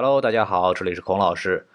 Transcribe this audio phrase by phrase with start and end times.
[0.00, 1.66] Hello，大家好，这里是孔老师。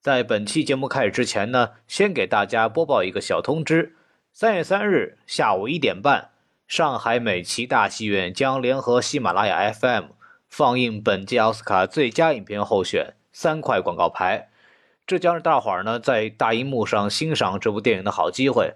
[0.00, 3.94] 在本期节目开始之前呢，先给大家播报一个小通知：
[4.32, 6.30] 三月三日下午一点半，
[6.66, 10.06] 上海美琪大戏院将联合喜马拉雅 FM
[10.48, 14.48] 放映本届奥斯卡最佳影片候选三块广告牌，
[15.06, 18.74] 这将是大伙儿呢在大荧幕上欣赏这部电影的好机会。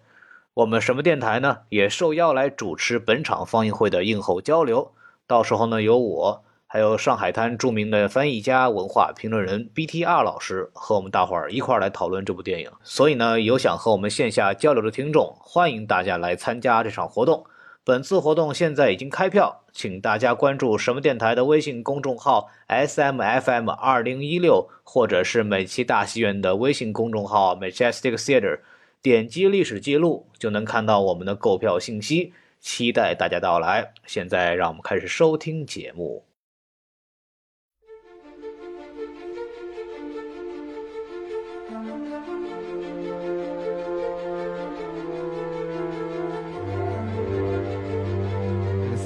[0.54, 4.92] 我们什么电台呢也受邀来主持本场放映会的映后交流，
[5.26, 6.44] 到时候呢有我。
[6.72, 12.70] 还有上海滩著名的翻译家、文化评论人 BTR 老师和我们大伙儿一块儿来讨论这部电影。
[12.82, 17.44] 所以呢，有想和我们线下交流的听众，欢迎大家来参加这场活动。
[17.84, 28.60] 本次活动现在已经开票，请大家关注什么电台的微信公众号 SMFM 二零一六，或者是美琪大戏院的微信公众号 Majestic Theater，
[29.02, 32.32] 点击历史记录就能看到我们的购票信息。
[32.62, 33.92] 期待大家到来。
[34.06, 36.24] 现在让我们开始收听节目。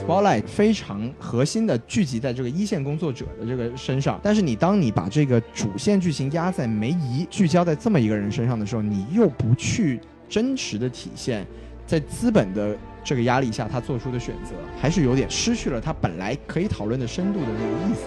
[0.07, 9.99] Spotlight 非常核心的聚集在这个一线工作者的这个身上，但是你当你把这个主线剧情压在梅姨，聚焦在这么一个人身上的时候，你又不去
[10.29, 11.45] 真实的体现，
[11.89, 18.07] 在资本的这个压力下他做出的选择，还是有点失去了他本来可以讨论的深度的那个意思。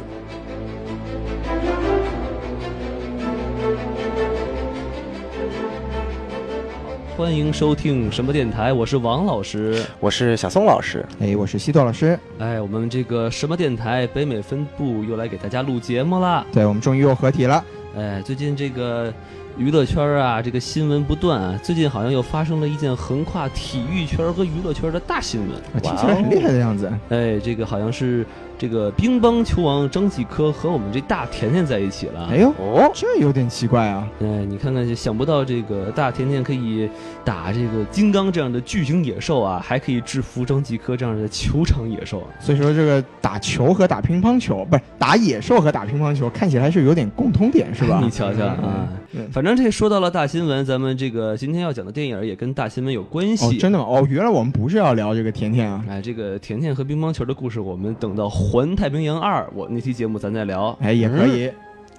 [7.19, 8.71] 欢迎收听什么电台？
[8.71, 12.17] 我是王老师，我是小松老师，哎，我是西多老师。
[12.37, 16.47] 哎，我们这个什么电台北美分部又来给大家录节目了。
[16.49, 17.61] 对，我们终于又合体了。
[17.93, 19.13] 哎，最近这个
[19.57, 21.59] 娱乐圈啊，这个新闻不断啊。
[21.61, 26.89] 最近好像又发生了一件横跨体育圈和娱乐圈的大新闻，听起来很厉害的样子。
[27.09, 28.25] 哎，这个好像是。
[28.59, 32.27] 这个乒乓球王张继科和我们这大甜甜在一起了。
[32.29, 34.05] 哎呦，哦，这有点奇怪啊！
[34.19, 36.89] 哎，你看看，想不到这个大甜甜可以
[37.23, 42.21] 打这个金刚这样的巨型野兽啊，还可以制服张继科这样的球场野兽。
[42.37, 48.01] 所以说，这个打球和打乒乓球，不是打野兽和打乒乓球，看起来是有点共通点，是吧？
[48.03, 48.89] 你瞧瞧啊，
[49.31, 53.57] 反正这说到了大新闻，咱们这个今天要讲的电影也跟大新闻有关系。
[53.57, 53.85] 真的吗？
[53.87, 55.81] 哦，原来我们不是要聊这个甜甜啊！
[55.87, 58.29] 哎，这个甜甜和乒乓球的故事，我们等到。
[58.49, 61.51] 环太平洋二，我那期节目咱再聊，哎，也可以。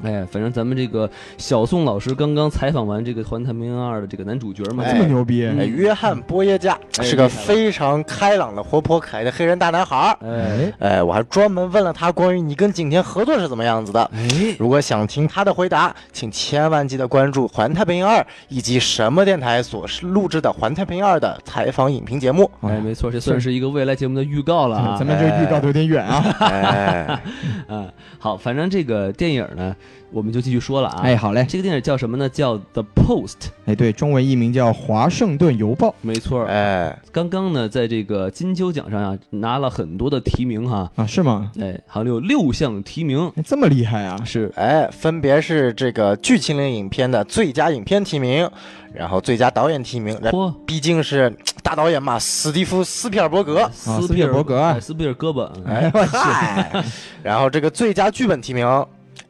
[0.02, 5.46] 哎，反正咱们这个小宋老师刚刚采访完这个《环太平洋二》的这个男主角嘛，这么牛逼！
[5.46, 10.16] 哎，约翰·波耶加是个非常开朗的、活泼可爱的黑人大男孩。
[10.22, 14.02] 哎，哎，我还专门问了他关于你跟景甜合作是怎么样子的。
[14.14, 22.50] 哎，如果想听他的回答，请千万记得关注《环太平洋二》以及什么电台所录制的《环太平洋二》的采访影评节目。
[22.62, 24.96] 哎，没错，这算是一个未来节目的预告了啊！
[24.98, 26.24] 咱们这个预告的有点远啊。
[26.40, 27.22] 哎，
[27.68, 27.86] 嗯，
[28.18, 29.76] 好，反正这个电影呢。
[30.12, 31.02] 我们就继续说了啊！
[31.02, 32.28] 哎，好嘞，这个电影叫什么呢？
[32.28, 33.26] 叫《The Post》。
[33.66, 35.88] 哎，对，中文译名叫《华盛顿邮报》。
[36.00, 40.90] 没错，哎，刚刚呢，在这个金球奖上啊，拿了很多的提名哈。
[40.96, 41.52] 啊，是吗？
[41.60, 44.20] 哎，好像有六项提名，这么厉害啊！
[44.24, 48.50] 是，哎，分别是这个剧情类影片的最佳影片提名，
[48.92, 50.16] 然后最佳导演提名。
[50.16, 53.70] 嚯，毕竟是大导演嘛，史蒂夫·斯皮尔伯格。
[53.72, 55.48] 斯皮尔伯格，斯皮尔胳膊。
[55.64, 56.88] 哎， 我去。
[57.22, 58.66] 然后这个最佳剧本提名。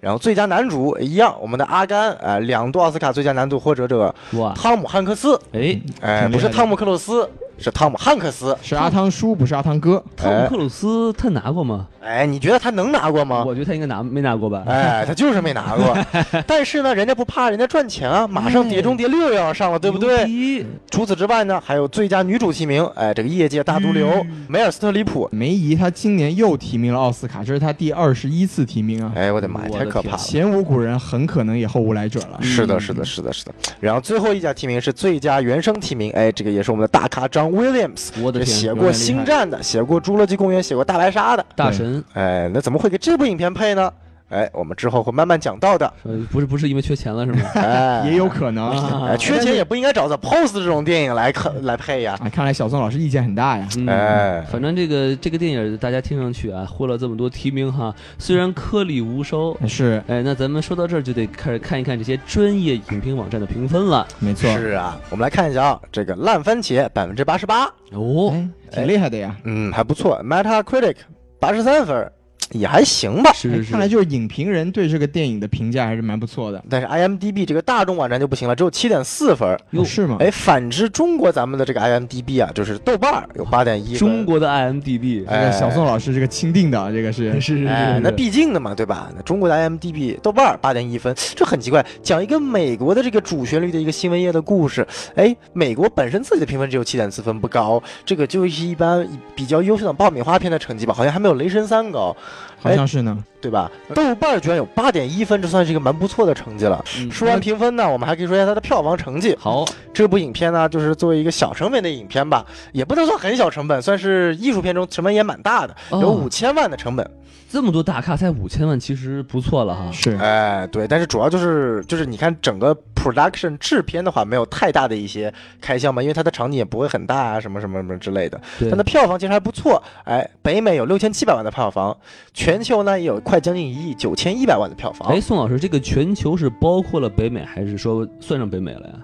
[0.00, 4.14] 然后最佳男主一样，我们的阿甘，呃，两度奥斯卡最佳男主获得者，
[4.54, 7.28] 汤姆汉克斯，哎，哎，不是汤姆克鲁斯。
[7.60, 10.02] 是汤姆汉克斯，是阿汤叔，不是阿汤哥。
[10.16, 11.86] 汤姆克鲁斯他拿过吗？
[12.00, 13.44] 哎，你觉得他能拿过吗？
[13.46, 14.64] 我觉得他应该拿，没拿过吧？
[14.66, 15.94] 哎，他就是没拿过。
[16.46, 20.64] 但是呢，人家不怕，人家赚钱啊，马上《碟中谍六》要上了，对不对？
[20.90, 29.12] 除此之外呢，还有最佳女主提名，哎，这个业界大毒瘤梅尔斯特里普梅姨，她今年又提名了奥斯卡，这是她第二十一次提名啊！
[29.14, 30.16] 哎，我的妈呀，太可怕了！
[30.16, 32.38] 前无古人，很可能也后无来者了。
[32.40, 33.52] 是的，是的，是的，是的。
[33.78, 38.44] 然后最后一家提名是最佳原声提名，哎，这个也是我们的大咖张 Williams。
[38.44, 43.92] 写过《星战》的，写过《侏罗纪公园》，写过《大白鲨》的大神，哎，那怎么会给这部影片配呢？
[44.30, 45.92] 哎，我们之后会慢慢讲到的。
[46.30, 47.40] 不是不是因为缺钱了是吗？
[47.54, 48.70] 哎，也有可能。
[49.06, 51.32] 哎，缺钱也不应该找 The Post 这种电影来
[51.62, 52.16] 来配呀。
[52.32, 53.68] 看来小宋老师意见很大呀。
[53.88, 59.56] 哎，反正这个这个电影大家听上去啊，获了这么多提名哈，虽然颗粒无收。
[59.66, 60.02] 是。
[60.06, 64.06] 哎，那咱们说到这儿就得开始看一看这些专业影评网站的评分了。
[64.20, 64.50] 没错。
[64.56, 68.32] 是啊，我们来看一下啊，这个烂番茄百分之八十八哦，
[68.70, 69.36] 挺厉害的呀。
[69.42, 70.22] 嗯，还不错。
[70.24, 70.96] Metacritic
[71.40, 72.12] 八十三分。
[72.50, 73.32] 也还行吧。
[73.32, 76.62] 是是是，看来就是影评人对这个电影的评价还是蛮不错的。
[76.68, 79.58] 但是 IMDB 这个大众网站就不行了，只有七点四分。
[79.70, 80.16] 哟，是吗？
[80.20, 83.96] 哎，反之中国咱们的这个 IMDB 啊，就是豆瓣有八点一。
[83.96, 88.00] 中国的 IMDB，这个小宋老师这个钦定的，这个是 是是是。
[88.02, 89.10] 那毕竟的嘛，对吧？
[89.14, 91.84] 那中国的 IMDB 豆瓣八点一分，这很奇怪。
[92.02, 97.82] 讲一个美国的这个主旋律的一个新闻业的故事，哎，美国本身自己的评分只有七点四分，不高。
[98.04, 102.16] 这个就是一般比较优秀的爆米花片的成绩吧，好像还没有《雷神三》高。
[102.58, 103.70] 好像是呢，对吧？
[103.94, 106.84] 豆瓣居然有八点一分，这算是一个蛮不错的成绩了。
[107.10, 109.36] 说完评分呢，我们还可以说一下它的票房成绩。
[109.38, 109.64] 好，
[109.94, 117.10] 这部影片呢，就是作为一个小成本的影片吧，也不能说很小成本，算是艺术片中成本也蛮大的，有五千万的成本。
[117.52, 119.90] 这么多大咖才五千万，其实不错了哈。
[119.90, 128.40] 是，哎，对，但是主要就是就是你看整个 production 制片的话，没有太大的一些开销嘛，因为它的场景也不会很大啊，什么什么什么之类的。
[128.70, 131.96] 它的票房其实还不错，哎，北美有六千七百万的票房，
[132.32, 135.08] 全球呢也有快将近一亿九千一百万的票房。
[135.08, 138.94] 哎，宋老师，这个全球是包括了北美，还是说算上北美了呀？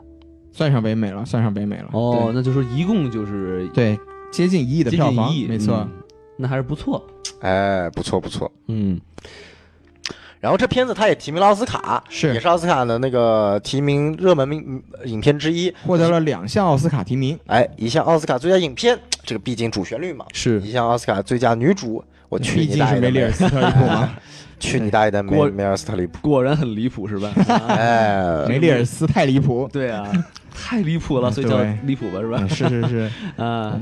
[0.53, 1.89] 算上北美了，算上北美了。
[1.91, 3.99] 哦，那就说一共就是对
[4.31, 5.85] 接近一亿的票房，没错。
[6.39, 7.03] 那还是不错，
[7.41, 9.01] 哎，不错不错，嗯。
[10.39, 17.37] 然后这片子他也提名了奥斯卡，是也是奥斯卡的那个提名热门名影片之一，获得了两项奥斯卡提名。
[17.47, 22.05] 哎，一项奥斯卡最佳影片，这个毕竟主旋律嘛，是一项奥斯卡最佳女主。
[22.29, 23.01] 我去你大爷！
[23.01, 24.11] 梅丽尔斯特里普吗？
[24.59, 27.33] 去你大爷的梅梅尔斯特里普，果然很离谱是吧？
[27.69, 30.11] 哎，梅丽尔斯太离谱，对啊，
[30.53, 32.47] 太离谱了，所以叫离谱吧是吧？
[32.49, 33.11] 是是是
[33.43, 33.81] 啊。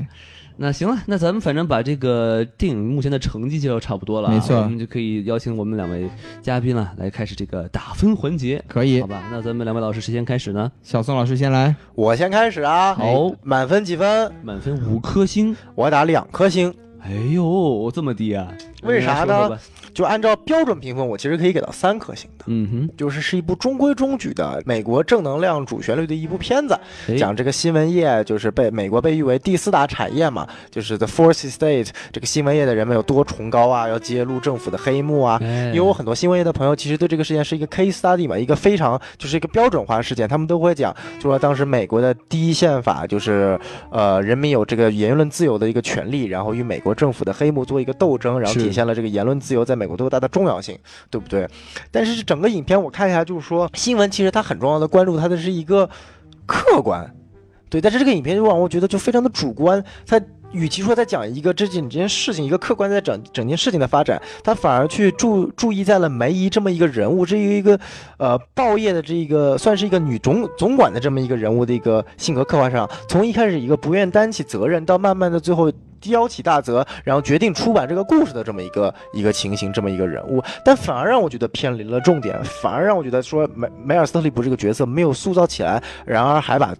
[0.57, 6.09] 那行了，那咱们反正把这个电影目前的成绩介绍差不多了，没错，我们就可以邀请我们两位
[6.41, 9.01] 嘉宾了，来开始这个打分环节，可以？
[9.01, 10.71] 好吧，那咱们两位老师谁先开始呢？
[10.81, 12.93] 小宋老师先来，我先开始啊。
[12.93, 14.31] 好，满分几分？
[14.43, 16.73] 满分五颗星，我打两颗星。
[17.01, 18.47] 哎呦，这么低啊？
[18.81, 19.59] 为啥呢？
[19.95, 22.43] 就按照标准评分，我其实可以给到三颗星的。
[22.47, 26.77] 嗯哼，就是是一部中规中矩的美国正能量主旋律的一部片子，
[27.17, 35.39] 讲这个新闻业就是被美国被誉为第四大产业嘛，就是 The Fourth Estate 这个新闻业的人们有多崇高啊，要揭露政府的黑幕啊。
[35.41, 43.57] 因为我很多新闻业的朋友其实对这个事件是一个 case study 嘛，一个非常就是一个标准化事件，他们都会讲，就说当时美国的第一宪法就是
[43.89, 49.84] 呃人民有这个言论自由的一个权利，然后与美国政府的黑幕做一个斗争，然后体现了这个言论自由在美。
[49.85, 50.75] 美国都有大的重要性，
[51.11, 51.47] 对不对？
[51.91, 55.87] 但是整个影片我看一下，就是说新闻其实它很重要的关注它的是一个
[56.47, 57.15] 客观，
[57.69, 57.79] 对。
[57.79, 60.19] 但是这个影片就让我觉得就非常的主观，它
[60.53, 67.79] 与其说在讲一个这整件事情一个客观在整整件事情的发展，它反而去注注意在了梅姨这么一个人物，这一个
[68.17, 75.71] 呃报业的这一个算是一个女总总管的这么一个人物的一个性格刻画上，从一开始一个不愿担起责任，到慢慢的最后。
[76.11, 86.73] 腰起大责，然后决定出版这个故事的这么一个一个情形，这么一个人物，但反而让我觉得偏离了重点，反而让我觉得说梅梅尔斯特利普这个角色没有塑造起来，然而还把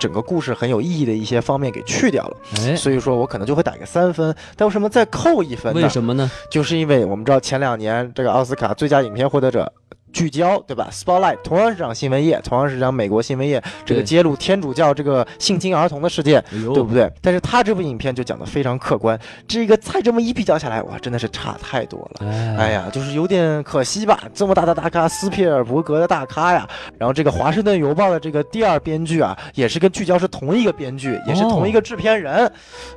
[0.00, 2.36] 整个故事很有意义的一些方面给去掉了。
[2.58, 4.34] 哎，所以说我可能就会打个三分。
[4.56, 5.82] 但为什么再扣一分呢？
[5.82, 6.30] 为什么呢？
[6.50, 9.70] 就是因为我们知道前两年这个奥斯卡最佳影片获得者。
[10.16, 17.12] 聚焦对吧？Spotlight 同样是讲新闻业，同样是讲美国新闻业这个揭露天主教这个性侵儿童的事件，对不对？
[17.20, 22.26] 但是他这部影片就讲的非常客观，这个再这么一比较下来，哇，真的是差太多了。
[22.58, 24.22] 哎呀，就是有点可惜吧。
[24.32, 26.66] 这么大的大咖，斯皮尔伯格的大咖呀，
[26.96, 32.50] 然后这个华盛顿邮报的这个第二编剧啊，也是跟聚焦是同一个编剧，也是同一个制片人，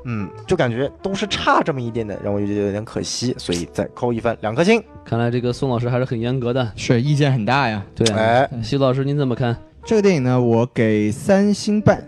[0.06, 4.81] 嗯，就感觉都是差这么一点点，让我觉得有点可惜，所以再扣一分，两颗星。
[5.04, 7.84] 看来这个宋老师还是很严格的，是意见很大呀。
[7.96, 10.40] 对，哎，徐老师您怎么看这个电影呢？
[10.40, 12.04] 我给三星半。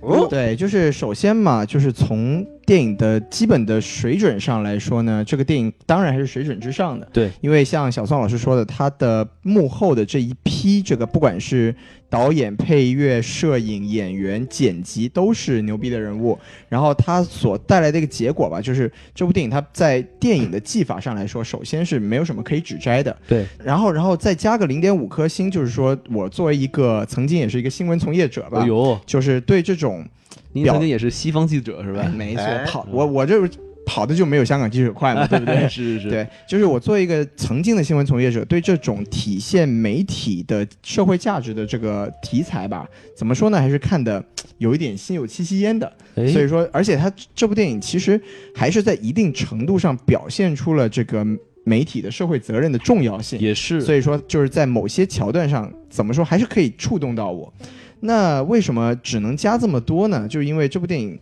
[0.00, 2.44] 哦，对，就是首先嘛，就是从。
[2.70, 7.08] 电影的基本的水准上来说呢，这个电影当然还是水准之上的。
[7.12, 11.74] 对，因为像小宋老师说的，他的幕后的这一批，这个不管是
[12.08, 16.38] 导演、配乐、摄影、演员、剪辑，都是牛逼的人物。
[16.68, 23.16] 然后他所带来的一个结果吧，就是这部电影它在电影的技法上来说，首先是没有什么可以指摘的。
[23.26, 28.64] 对，然后然后再加个零点五颗星，就是说我作为一个曾经也是一个新闻从业者吧，
[29.04, 30.06] 就是对这种。
[30.52, 32.10] 您曾经也是西方记者是吧？
[32.16, 33.40] 没错，跑我我这
[33.86, 35.60] 跑的就没有香港记者快嘛，对不对？
[35.68, 43.58] 是是是，对，就是我作为一个曾经的新闻从业者，对这种体现媒体的社会价值的这个题材吧，怎么说呢？
[43.58, 44.24] 还是看的
[44.58, 45.92] 有一点心有戚戚焉的。
[46.14, 48.20] 所以说，而且他这部电影其实
[48.54, 51.24] 还是在一定程度上表现出了这个
[51.64, 53.38] 媒体的社会责任的重要性。
[53.40, 57.52] 也是，所以说就是在某些桥段上，怎么说还是可以触动到我。
[58.00, 60.26] 那为什么只能加这么多呢？
[60.26, 61.18] 就是因为这部电影，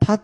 [0.00, 0.18] 它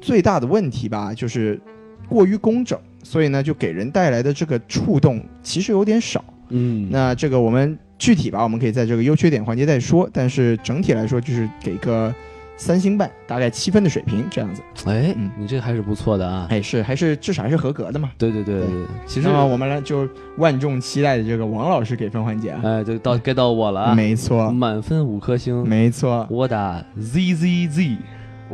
[0.00, 1.60] 最大的问题吧，就是
[2.08, 2.78] 过于工整。
[3.02, 6.24] 所以呢，就给人带来的这个触动其实有点少。
[6.48, 10.08] 嗯，那这个我们具体吧，我们可以在这个优缺点环节再说。
[10.10, 12.14] 但是整体来说，就是给个
[12.56, 14.62] 三星半，大概七分的水平这样子。
[14.86, 16.46] 哎，嗯你这个还是不错的啊。
[16.50, 18.10] 哎，是还是至少还是合格的嘛？
[18.16, 18.68] 对对对对。
[19.06, 20.08] 其实我们来就
[20.38, 22.60] 万众期待的这个王老师给分环节啊。
[22.64, 23.94] 哎，就到该到我了啊。
[23.94, 25.66] 没错，满分五颗星。
[25.68, 27.98] 没错，我打 Z Z Z。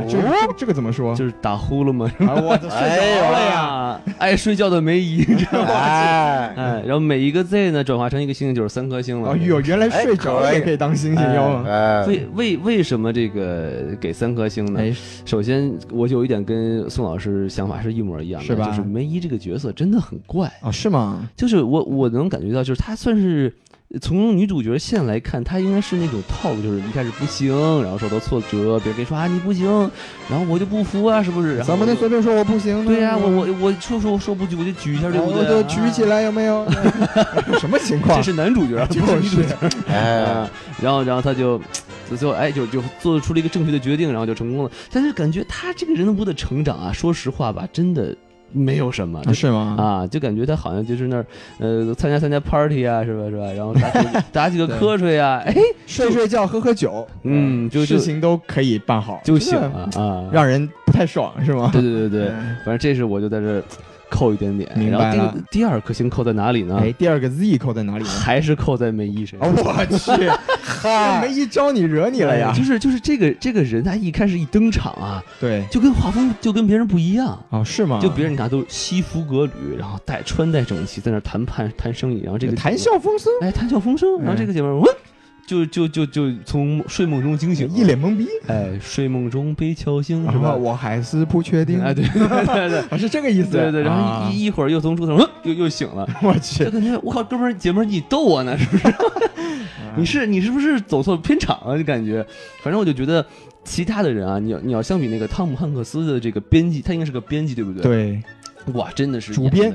[0.09, 1.14] 这个这个这个怎么说？
[1.14, 2.11] 就是打呼噜嘛。
[2.18, 4.00] 我睡着了呀！
[4.18, 9.32] 爱睡觉的梅姨， 哎哎，然后每一个 Z 呢转化成一个星星就是三颗星了。
[9.32, 11.64] 哎呦，原来睡着了也可以当星星用。
[12.06, 14.80] 为为为什么这个给三颗星呢？
[15.25, 18.66] 首先，我有一点跟宋老师想法是一模一样的，是吧？
[18.66, 21.28] 就是梅姨这个角色真的很怪啊，是吗？
[21.37, 23.52] 就是我我能感觉到，就是她算是。
[24.00, 29.66] 从女主角线来看，她应该是那种套路，就是一开始不行，然后受到挫折，别人跟你说啊你不行，
[30.28, 31.61] 然后我就不服啊，是不是？
[31.64, 32.87] 怎么能随便说我不行？
[32.87, 35.62] 对呀，我我我说说说不举我就举一下，对不对？
[35.64, 36.64] 举起来有没有？
[37.59, 38.16] 什么情况？
[38.16, 39.56] 这是男主角，不是女主角。
[39.88, 40.49] 哎，
[40.80, 41.61] 然后然后他就
[42.16, 44.70] 最后哎就就做出了一个正确的决定，然后就成功了。
[44.92, 48.16] 但是感觉他这个人物的成长啊，说实话吧，真的。
[48.52, 49.76] 没有什么，是吗？
[49.78, 51.26] 啊，就感觉他好像就是那儿，
[51.59, 53.28] 呃，参加参加 party 啊，是吧？
[53.30, 53.45] 是吧？
[53.52, 55.54] 然后打 打几个瞌睡啊，哎，
[55.87, 61.71] 睡睡觉，喝喝酒，嗯，就事情都可以办好就行了啊，让人不太爽，是吗？
[61.73, 62.28] 对对对 对，
[62.64, 63.62] 反正这是我就在这。
[64.10, 65.34] 扣一点点，明白了。
[65.50, 66.78] 第二颗星扣在哪里呢？
[66.82, 68.10] 哎，第二个 Z 扣在哪里呢？
[68.10, 69.48] 还是扣在梅姨身上。
[69.50, 70.10] 我去，
[71.22, 72.52] 梅姨招你惹你了呀？
[72.54, 78.00] 就是就是这个这个人，他一开始一登场啊，对，就跟画风就跟别人不一样啊，是吗？
[78.02, 84.84] 就别人你看都西服革履，然后带穿戴整齐，在那谈判谈生意，然后这个谈笑风生，哎，谈笑风生，然后这个姐妹问。
[85.47, 88.26] 就就就就从睡梦中惊醒，一脸懵逼。
[88.47, 90.54] 哎，睡梦中被敲醒是吧？
[90.54, 91.80] 我还是不确定。
[91.80, 93.50] 哎，对对对，我 是这个意思。
[93.50, 96.09] 对对，然后一一会儿又从床上又又醒了。
[96.23, 98.94] 我去，就感觉我靠，哥们儿姐们儿，你逗我呢是不是？
[99.97, 101.76] 你是你是不是走错片场了？
[101.76, 102.25] 就感觉，
[102.62, 103.25] 反正我就觉得
[103.64, 107.82] 其他的人啊，你要你要相比那个汤姆汉克斯的这个编辑，他应该是个编辑对不对？
[107.82, 108.23] 对。
[108.74, 109.70] 哇，真的是主编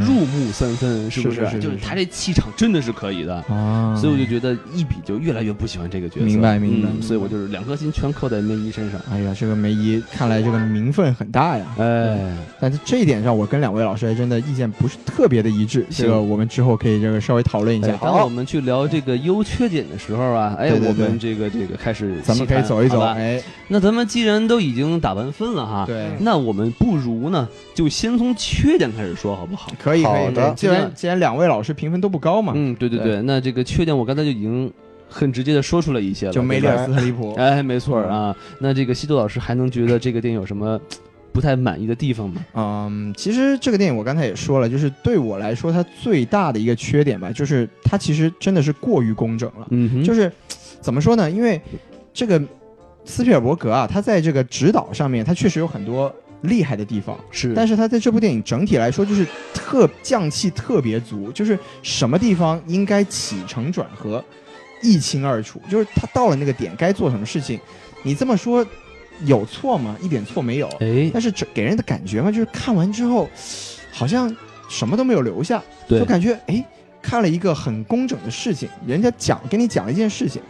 [0.00, 1.40] 入木三分，是不是？
[1.60, 6.26] 就是他这气场真的是可以的啊，所以我就觉得一比就越来越不喜欢这个角色。
[6.26, 9.00] 明白明白，所以我就是两颗心全扣在梅姨身上。
[9.10, 11.66] 哎呀，这个梅姨看来这个名分很大呀。
[11.78, 15.86] 哎，但是这一点上，我跟两位老师还真的意见不是特别的一致。
[15.90, 17.96] 这个我们之后可以这个稍微讨论一下。
[18.00, 23.00] 当我们去聊这个优缺点的时候啊，哎，我们这个这个开始，咱们可以走一走。
[23.00, 29.14] 哎，那咱们既然都已经打完分了哈，对，那我们不如呢，就先从缺点开始。
[29.14, 29.70] 说好不好？
[29.78, 30.54] 可以，可以的。
[30.54, 33.20] 既然既然两位老师评分都不高嘛，嗯，对对对。
[33.22, 34.72] 那这个缺点我刚才就已经
[35.08, 37.34] 很直接的说出了一些了，就梅里尔斯和离谱。
[37.38, 38.34] 哎，没错啊。
[38.60, 40.80] 那这个西多老师还能觉得这个电影有什么
[41.32, 42.44] 不太满意的地方吗？
[42.54, 49.66] 嗯，其实这个电影我刚才也说了，就是对我来说它最大的一个缺点吧，就是它其实真的是过于工整了。
[49.70, 50.32] 嗯，就是
[50.80, 51.30] 怎么说呢？
[51.30, 51.60] 因为
[52.14, 52.40] 这个
[53.04, 56.14] 斯皮尔伯格啊，他在这个指导上面，他确实有很多。
[56.42, 64.24] 厉害的地方是，但是他在这部电影整体来说就是特匠气特别足，就是什么地方应该起承转合
[64.82, 67.60] 一清二楚，就是他到了那个点该做什么事情，
[68.02, 68.66] 你这么说
[69.24, 69.96] 有错吗？
[70.00, 70.68] 一点错没有。
[70.80, 73.28] 哎，但是这给人的感觉嘛，就是看完之后
[73.92, 74.34] 好像
[74.68, 76.64] 什么都没有留下，就感觉哎
[77.02, 80.40] 看了一个很工整的事情，人家讲给你讲了一件事情。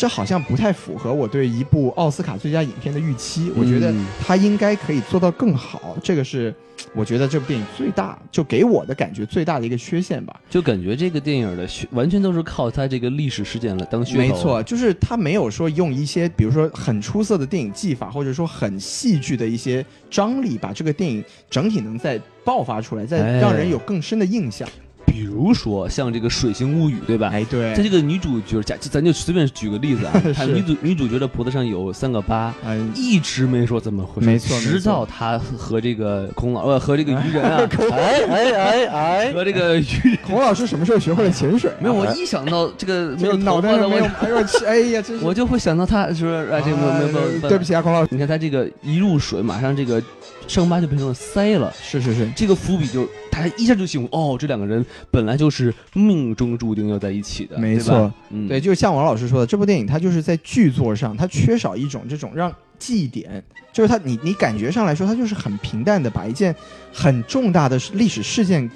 [0.00, 3.52] 这好像不太符合我对一部奥斯卡最佳影片的预期。
[3.54, 6.54] 我觉得它应该可以做到更好，这个是
[6.94, 10.40] 我觉得这部电影最大就给我的感觉最大的一个缺陷吧。
[10.48, 14.16] 就感觉这个电影的完全都是靠它这个历史事件来当噱头。
[14.16, 24.66] 没错，就是它没有说用一些比如说很出色的电影技法，或者说很戏剧的一些张力，把这个电影整体能再爆发出来，再让人有更深的印象。
[25.10, 27.30] 比如说像这个《水形物语》，对吧？
[27.32, 27.74] 哎，对。
[27.74, 32.54] 他这个女主角，假咱就随便举个例子啊， 她女主女主角的脖子上有三个疤，
[32.94, 34.58] 一直没说怎么回事，没错。
[34.60, 41.70] 直到她和这个孔老呃和这个鱼人啊， 哎哎哎哎，和这个 鱼孔老师什么时候学会了潜水？
[41.80, 46.60] 没有，我一想到这个没有脑袋没有，哎呦我，哎呀，真是，我就会想到他是不是哎？
[46.60, 50.02] 这个没有没有，对不起啊，孔老师，你看他这个一入水，马上这个。
[50.50, 58.48] 伤疤就变成了腮了，是是是，这个伏笔就大家一下就醒悟，哦，这两个人本来就是命中注定要在一起的，没错，嗯。
[58.48, 63.40] 对，就是像王老师说的，这部电影它就是在剧作上，它缺少一种这种让记忆点，
[63.72, 66.52] 就是它你你感觉上来说，它就是很平淡的把一件
[66.92, 68.68] 很重大的历史事件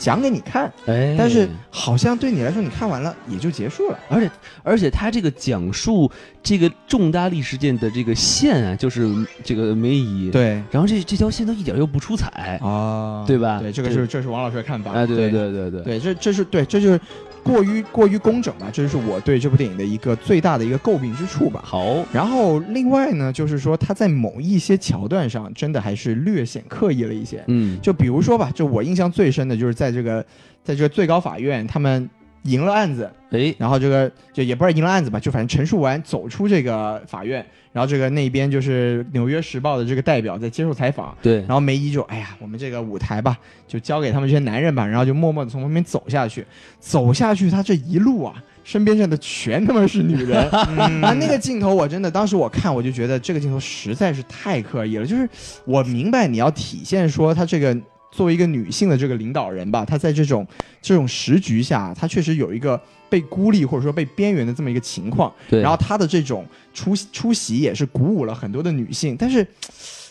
[0.00, 3.98] 讲给你看，哎，但是好像对你来说，你看完了也就结束了。
[4.08, 4.30] 而且，
[4.62, 6.10] 而且他这个讲述
[6.42, 9.08] 这个重大历史事件的这个线啊，就是
[9.44, 13.60] 这个梅姨，对，然后这这条线都一点又不出彩啊，对吧？
[13.60, 14.92] 对，这个是这是王老师的看法。
[14.92, 17.00] 哎，对对对对对，这这是对，这就是。
[17.42, 21.62] 过于过于工整吧，这就是我对这部电影的一个最大的一个诟病之处吧。
[21.64, 27.42] 好，然后另外呢，就是说他在某一些桥段上，真的还是略显刻意了一些。
[27.48, 30.24] 嗯，就比如说吧，就我印象最深的就是在这个，
[30.62, 32.08] 在这个最高法院，他们
[32.42, 37.44] 赢了案子，哎，然后这个就也不是赢了案子吧，就反正陈述完走出这个法院。
[37.72, 41.36] 然后这个那边就是《纽约时报》的这个代表在接受采访，对。
[41.42, 44.84] 然后梅姨就哎呀，我们这个舞台吧，就交给他们这些男人吧。
[44.84, 46.44] 然后就默默的从旁边走下去，
[46.80, 51.14] 走下去，他这一路啊，身边站的全他妈是女人啊！
[51.14, 55.06] 那个镜头我真的，当时我看我就觉得这个镜头实在是太刻意了。
[55.06, 55.28] 就是
[55.64, 57.76] 我明白你要体现说他这个。
[58.10, 60.46] 作为一个女性的这个领导人吧，她在这种
[60.82, 65.32] 这种时局下，她确实有一个被孤立或者说被边缘的这么一个情况。
[65.48, 65.60] 对。
[65.60, 69.16] 然后她的这种出出席也是鼓舞了很多的女性。
[69.16, 69.46] 但是，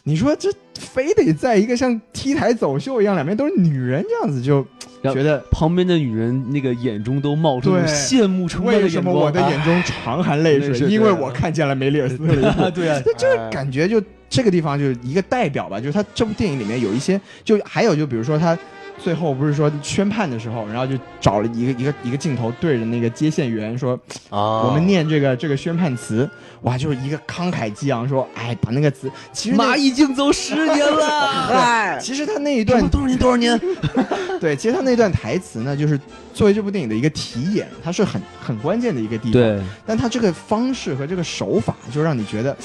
[0.04, 4.66] 你说这非得在一个像 T 台走秀一样，两边都是女人这样子，就
[5.14, 10.80] 觉得旁边的女人那个眼中都冒出羡慕崇拜的为什么我的眼中常含泪水？
[10.90, 12.42] 因为我看见了梅丽尔斯特雷
[12.72, 14.02] 对啊， 就是感觉就。
[14.30, 18.58] 这个地方就是一个代表吧，就是他这部电影里面有一些，就还有就比如说他
[18.98, 26.30] 最后不是说宣判的时候，然后就找了一个一个一个镜头对着那个接线员说，啊，我们念这个这个宣判词，
[26.62, 31.98] 哇，就是一个慷慨激昂说，哎，把那个词，其实马已经走十年了， 哎。
[32.02, 33.60] 其实他那一段多少年多少年，
[34.40, 36.00] 对，其实他那段台词呢，就是
[36.34, 42.56] 作为这部电影的一个题眼，它是很很关键的一个地方，对，但他这个方式和这个手法，就让你觉得。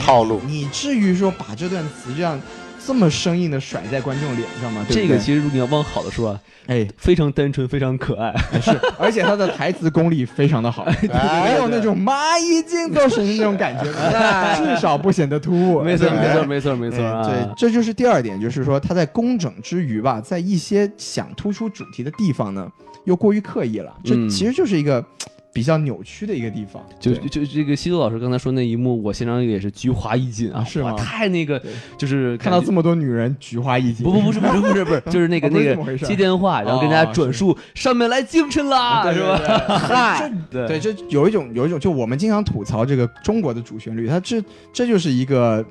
[0.00, 2.40] 套路，你至于说把这段词这样
[2.84, 4.84] 这么生硬的甩在观众脸上吗？
[4.88, 13.84] 这个其实你要往好的说啊，哎，非常单纯，非常可爱，是， 而且他的台词功力非常的好，没有那种蚂蚁精走神的那种感觉，
[14.56, 15.82] 至少不显得突兀。
[15.82, 16.98] 没错，没错，没错，没错。
[17.24, 22.70] 对，这就是第二点，就是说他在工整之余吧，在一些想突出主题的地方呢，
[23.04, 23.92] 又过于刻意了。
[24.02, 25.04] 这其实就是一个。
[25.52, 30.92] 比较扭曲的一个地方，就就这个西多老师刚才说那一幕，我现场也是菊花一紧啊，是吗？
[30.92, 31.60] 太那个，
[31.96, 39.38] 就是看到这么多女人菊花一紧，不不不是不是不是不是， 就是那个那个接电话，然后跟大家转述上面来精神啦，是吧？
[39.78, 44.42] 嗨， 对，就有一种有一种，就我们经常吐槽这个中国的主旋律，它这
[44.72, 45.64] 这就是一个。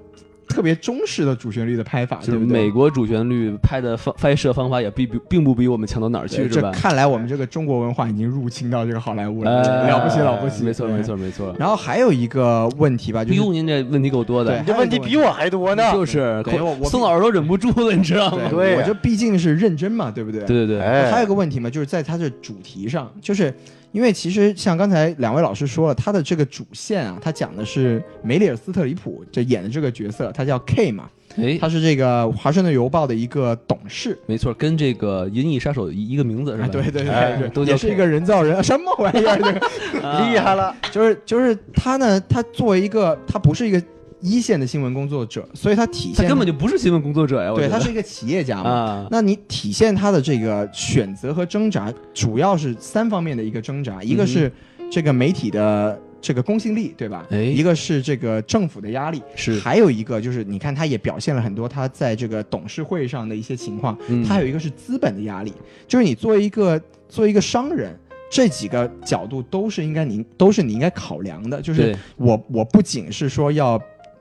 [0.48, 6.72] 特别中式的主旋律的拍法，就是美国主旋律拍的方拍摄方法也并并不比我们强到哪儿去，是吧？
[6.72, 9.52] 看来我们这个中国文化已经入侵到这个好莱坞了，
[9.88, 10.64] 了不起了不起！
[10.64, 11.56] 没错没错没错。
[11.60, 15.92] 然后还有一个问题吧，就哟，您这问题够多的，这问题比我还多呢。
[15.92, 16.44] 就是，
[16.86, 18.50] 宋老师都忍不住了，你知道吗？
[18.50, 20.42] 对，我这毕竟是认真嘛，对不对？
[20.46, 21.12] 对对对。
[21.12, 23.54] 还有个问题嘛，就是在它的主题上，就是。
[23.92, 36.68] 因为其实像刚才两位老师说了，他的这个主线啊，他讲的是梅里尔斯特里普这演的这个角色，他叫 K 嘛，哎，他是这个华盛顿邮报的一个董事，没错，跟这个银翼杀手一个名字是吧？
[36.68, 39.38] 对对对，都也是一个人造人，什么玩意儿？
[39.38, 39.52] 这个
[40.30, 43.82] 厉害了，就是就是他呢，他作为一个，他不是一个。
[44.20, 47.54] 一线的新闻工作者，所以他体现他根本就不是新闻工作者呀。
[47.54, 49.08] 对他是一个企业家嘛。
[49.12, 54.52] 那你体现他的这个选择和挣扎，主要是三方面的一个挣扎：一个是
[54.90, 57.26] 这个媒体的这个公信力，对吧？
[57.30, 59.60] 哎，一个是这个政府的压力，是。
[59.60, 63.96] 还有一个就是，你看他也表现了很多他在这个董事会上的一些情况。
[64.08, 64.24] 嗯。
[64.24, 65.54] 他有一个是资本的压力，
[65.88, 67.96] 就是你作为一个作为一个商人，
[68.32, 71.62] 这几个角度都是应该你都是你应该考量的。
[71.62, 73.80] 就是我我不仅是说要。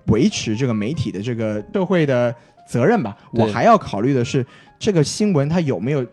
[0.08, 2.34] 维持这个媒体的这个社会的
[2.68, 4.44] 责任吧，我还要考虑的是
[4.78, 6.06] 这个新闻它有没有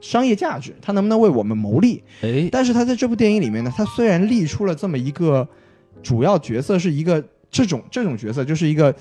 [0.00, 2.02] 商业价值，它能不能为我们谋利？
[2.22, 5.46] 哎，但是他在这部电影里面呢，他虽然立出了这么一个
[6.02, 8.94] 主要角色是一个这种这种角色，就是一个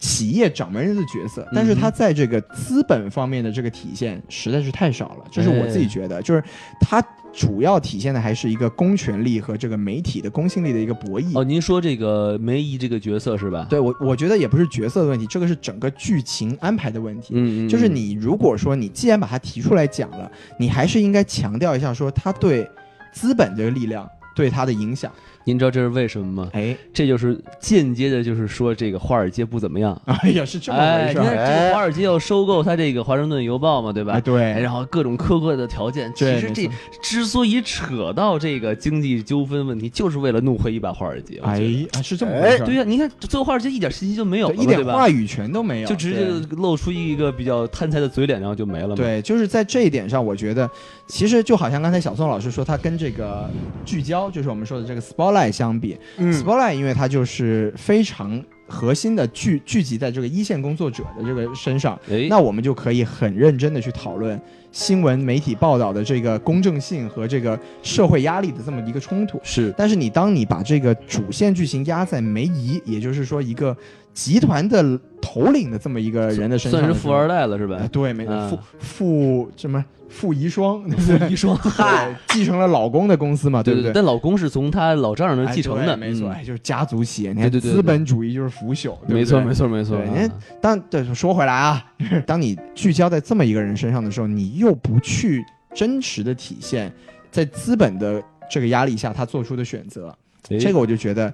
[0.00, 6.42] 企业掌门人的角色，但是他在这个资本方面的这个体现实在是太少了，这是我自己觉得，就是
[6.80, 7.00] 他。
[7.32, 11.38] 主要体现的还是一个公权力和这个媒体的公信力的一个博弈。
[11.38, 13.68] 哦，您说这个梅姨这个角色是吧？
[13.70, 17.34] 对我，我觉得也不是角色的问题，这个是整个剧情安排的问题。
[17.36, 22.68] 嗯嗯，就是你如果说你既然把它提出来讲了，你还是应该强调一下，说他对
[23.12, 25.12] 资本这个力量对他的影响。
[25.50, 26.50] 您知道这是为什么吗？
[26.52, 30.00] 哎，这就是间接的，就是说这个华尔街不怎么样。
[30.04, 31.18] 哎呀，是这么回事。
[31.18, 34.20] 你看，这个华尔街要收购他这个华盛顿邮报嘛，对吧？
[34.20, 34.40] 对。
[34.60, 36.70] 然后各种苛刻的条件，其实这
[37.02, 41.40] 之所以扯到这个经济纠纷问题，就是为了怒回一把华尔街。
[41.42, 41.60] 哎，
[42.00, 42.64] 是这么回事。
[42.64, 48.94] 对呀，你看最后华尔街一点信息就没有，一点话语权都没有，就直接露出一个比较贪财的嘴脸，然后就没了。
[48.94, 50.70] 对，就是在这一点上，我觉得
[51.08, 53.50] 其实就好像刚才小宋老师说，他跟这个
[53.84, 55.96] 聚焦，就是我们说的这个 spotlight 相比。
[56.18, 61.96] Spotlight，因为它就是非常核心的聚聚集在这个一线工作者的这个身上，
[62.28, 64.40] 那我们就可以很认真的去讨论
[64.72, 69.40] 新闻媒体报道的这个公正性和这个社会压力的这么一个冲突。
[69.42, 73.76] 是，但是你当你把这个主线剧情压在梅姨，也就是说一个
[74.14, 77.80] 集团的头领的这么一个人的身上，算是富二代了是吧？
[77.90, 79.84] 对，没错，富富什么？
[80.08, 83.92] 富遗孀， 富遗孀，嗨， 继承了老公的公司嘛，对不对？
[83.92, 89.96] 但老公是从他老丈人那继承的，没错，就是家族企业，对对对，资本主义就是腐朽，没错没错没错。
[90.04, 90.28] 你看，
[90.60, 91.80] 当对说回来啊，
[92.26, 95.44] 当你聚焦在这么一个人身上的时候，你又不去
[95.74, 96.92] 真实的体现，
[97.32, 100.16] 在资本的这个压力下他做出的选择，
[100.60, 101.32] 这个我就觉得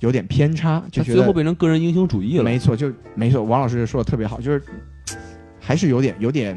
[0.00, 2.44] 有点偏差，就最后变成个人英雄主义了。
[2.44, 4.62] 没错，就没错，王老师说的特别好，就是
[5.60, 6.56] 还是有点有点。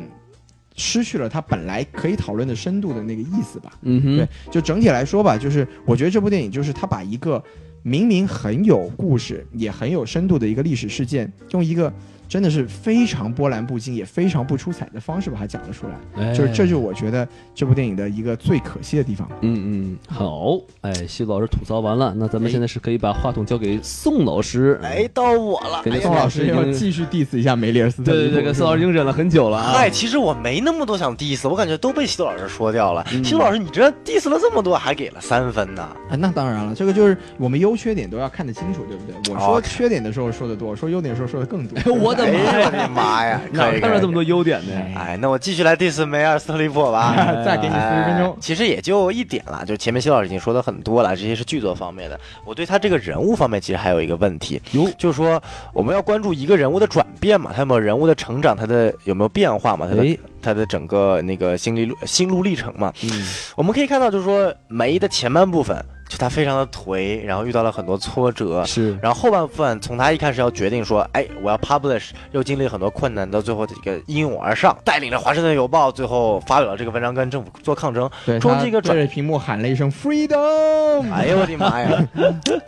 [0.78, 3.74] 失去了他本来可以讨论的深度的那个意思吧。
[3.82, 7.44] 嗯哼，对，就整体来说吧，就是我觉得这部电影就是他把一个
[7.84, 11.94] 明明很有故事也很有深度的一个历史事件，用一个。
[12.32, 19.28] 真的是非常波澜不惊，也非常不出彩的方式把它讲了出来，就是这就是我觉得这部电影的一个最可惜的地方。
[19.42, 24.80] 嗯嗯，好，哎，西老师吐槽完了，那咱们现在是可以把话筒交给宋老师。
[24.82, 28.14] 哎，到我了，宋老师要继续 diss 一下梅丽尔斯特。
[28.14, 29.74] 对对对，宋老师已经忍了很久了啊。
[29.74, 33.06] 嗨，其实我没那么多想 diss，我感觉都被西老师说掉了。
[33.26, 35.82] 西老师，你这 diss 了这么多，还给了三分呢？
[36.10, 39.34] 啊，那当然了，这个就是我们优缺点都要看得清楚，对不对？
[39.36, 41.94] 我说缺点的时候说的多，说优点的时候说的更多。
[41.94, 42.66] 我的妈呀！
[42.66, 43.42] 我的妈呀！
[43.52, 44.72] 哪看了这么多优点呢？
[44.96, 47.16] 哎，那我继续来 diss 梅尔斯特利普吧。
[47.46, 48.38] 再给你四十分钟。
[48.40, 52.20] 其实也就一点了，就前面谢老师已经说的很多了，这些是剧作方面的。
[52.46, 54.62] 我对他这个人物方面，其实还有一个问题，
[54.98, 55.42] 就是说
[55.74, 59.88] 我们要关注一个人物的转变嘛，他有没有人物的成长，他的有没有变化嘛？
[59.90, 62.92] 他的他的整个那个心理路心路历程嘛？
[63.04, 63.10] 嗯，
[63.56, 65.84] 我们可以看到，就是说梅的前半部分。
[66.12, 69.00] 就他非常的颓，然后遇到了很多挫折，是。
[69.02, 78.10] 然后后半部分从他一开始要决定说，哎，我要 publish，又经历很多困难，到最后这个应勇而上，带领着华盛顿邮报，最后发表了这个文章跟政府做抗争。
[78.26, 82.06] 对，中间一个对着屏幕喊了一声 freedom，哎呦我的妈呀，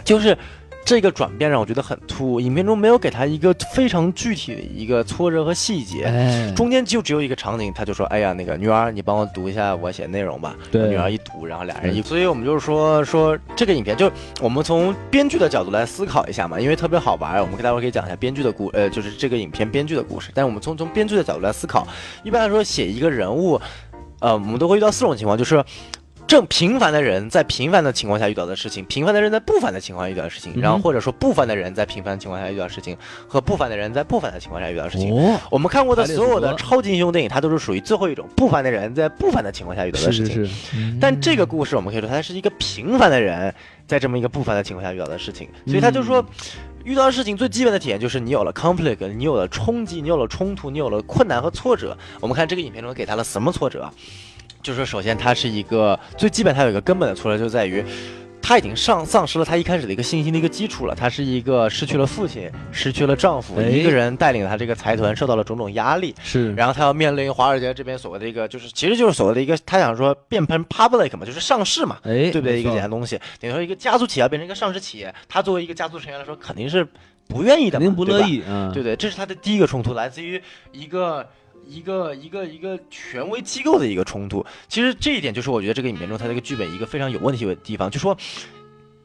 [0.05, 0.37] 就是。
[0.93, 14.07] 这个转变让我觉得很突兀，影片中没有给他一个非常具体的一个挫折和细节，中间就只有一个场景，他就说：“哎呀，那个女儿，你帮我读一下我写的内容吧。”女儿一读，然后俩人一，所以我们就是说说这个影片，就
[14.39, 20.29] 我们从编剧的角度来思考一下嘛，因为特别好玩，我们给大家可以讲一下编剧的故，呃，就是这个影片编剧的故事。
[20.35, 21.87] 但是我们从从编剧的角度来思考，
[22.23, 23.59] 一般来说写一个人物，
[24.19, 25.63] 呃，我们都会遇到四种情况，就是。
[26.27, 35.13] 正平凡的人在平凡的情况下遇到的事情，平凡的人在不凡的情况下遇到的事情，然后或者说不凡的人在平凡的情况下遇到的事情，和不凡的人在不凡的情况下遇到的事情。
[35.51, 40.35] 我们看过的所有的超级英雄电影，它都是属于最后一种不凡的人在不凡的情况下遇到的事情。
[40.35, 40.97] 是是是。
[40.99, 43.53] 但这个故事我们可以说，它是一个平凡的人
[43.85, 45.47] 在这么一个不凡的情况下遇到的事情。
[45.67, 46.25] 所以他就说，
[46.83, 51.95] 遇到的事情最基本的体验就是你有了 conflict，你有了冲击，你有了冲突，你有了困难和挫折。
[52.19, 53.87] 我们看这个影片中给他了什么挫折？
[54.63, 57.83] 就是首先，他是一个最基本，它有一个根本的挫折，就在于
[58.41, 60.95] 他已经丧丧失了他一开始的一个信心的一个基础了。
[60.95, 66.15] 他是一个失去了父亲，失去了丈夫，一个人带领他这个财团受到了种种压力。
[66.23, 72.59] 是，然后他要面临华尔街这边所谓的一个，就是其实就是所谓的一个，他想说变喷 public 嘛，就是上市嘛，哎，对不对？
[72.59, 76.87] 一个简单东西，等于说一个家族企业变成一个上市企业，他作为一个家族成员来说，肯定是
[77.27, 81.27] 不愿意的，肯定不乐意，嗯，对对，这是他的第一个冲突，来自于一个。
[81.67, 88.17] 一个一个一个权威机构的一个冲突，其实这一点就是我觉得这个影片中它这个剧本一个非常有问题的地方，就说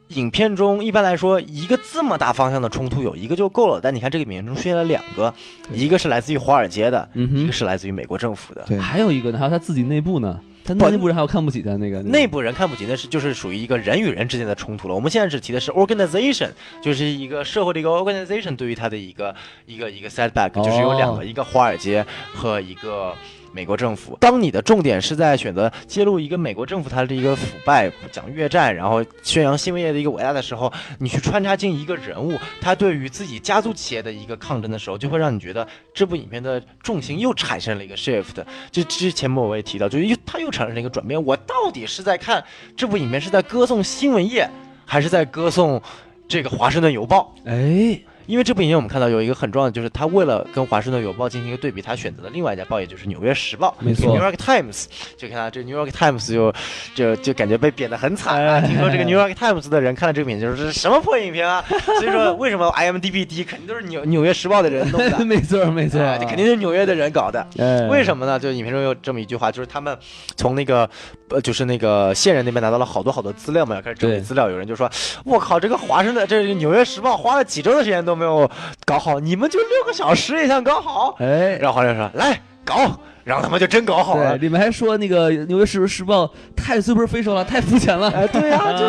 [0.09, 5.33] 影片中一般来说一个这么大方向的冲突有一个就够了，但你看这个影片中出现了两个，
[5.71, 10.39] 一个是来自于华尔街的，一个是来自于美国政府的，还有一个呢，还有他自己内部呢。
[10.77, 14.95] 他内部人还有看不起他那个内部人看不起，那是就是属于一个人与人之间的冲突了。
[14.95, 16.49] 我们现在只提的是 organization，
[16.81, 23.15] 就是一个社会的一个 organization 对于他的一个一个一个 setback，就是有两个，一个华尔街和一个
[23.51, 24.17] 美国政府。
[24.19, 38.43] 当你的重点是在选择揭露一个美国政府它的一个腐败，讲越战，然后宣扬新闻业的一个伟大的时候，你去穿插进一个人物，他对于自己家族企业的一个抗争的时候，就会让你觉得这部影片的重心又产生了一个 shift。
[38.71, 41.23] 就之前我也提到，就又它又产生了一个转变。
[41.23, 42.43] 我到底是在看
[42.75, 44.49] 这部影片是在歌颂新闻业，
[44.85, 45.81] 还是在歌颂
[46.27, 47.33] 这个华盛顿邮报？
[47.45, 47.99] 哎。
[48.29, 54.85] 因为这部影片我们看到有一个很重要的，就是他为了跟华盛顿邮报进行一个对比，他选择了另外一家报业，就是纽约时报，没错，New York Times。
[55.17, 56.53] 就看到这 New York Times 就
[56.93, 58.61] 就就感觉被贬得很惨啊！
[58.61, 61.65] 听说这个 New York Times 的人看了这个影片，就是这是什么破影片啊？
[61.99, 67.43] 所以说为什么 IMDB 低，肯定都是纽纽约时报的人弄的， 没错没错，肯定是纽约的人搞的。
[67.89, 68.37] 为什么呢？
[68.37, 69.97] 就影片中有这么一句话，就是他们
[70.35, 70.87] 从那个
[71.31, 74.47] 呃，就是那个线人那边拿到了好多好多资料嘛，要开始整理资料。
[74.47, 74.87] 有人就说
[75.25, 78.47] ：“我靠，这个华盛顿，这个纽约时报花了几周的时间都没有
[78.85, 81.15] 搞。”好，你们就六个小时也想搞好？
[81.19, 84.37] 哎，然后华人说来搞，然后他们就真搞好了。
[84.37, 88.11] 你们还说那个《纽约时时报》太 super official 了，太肤浅了。
[88.11, 88.85] 哎，对呀， 就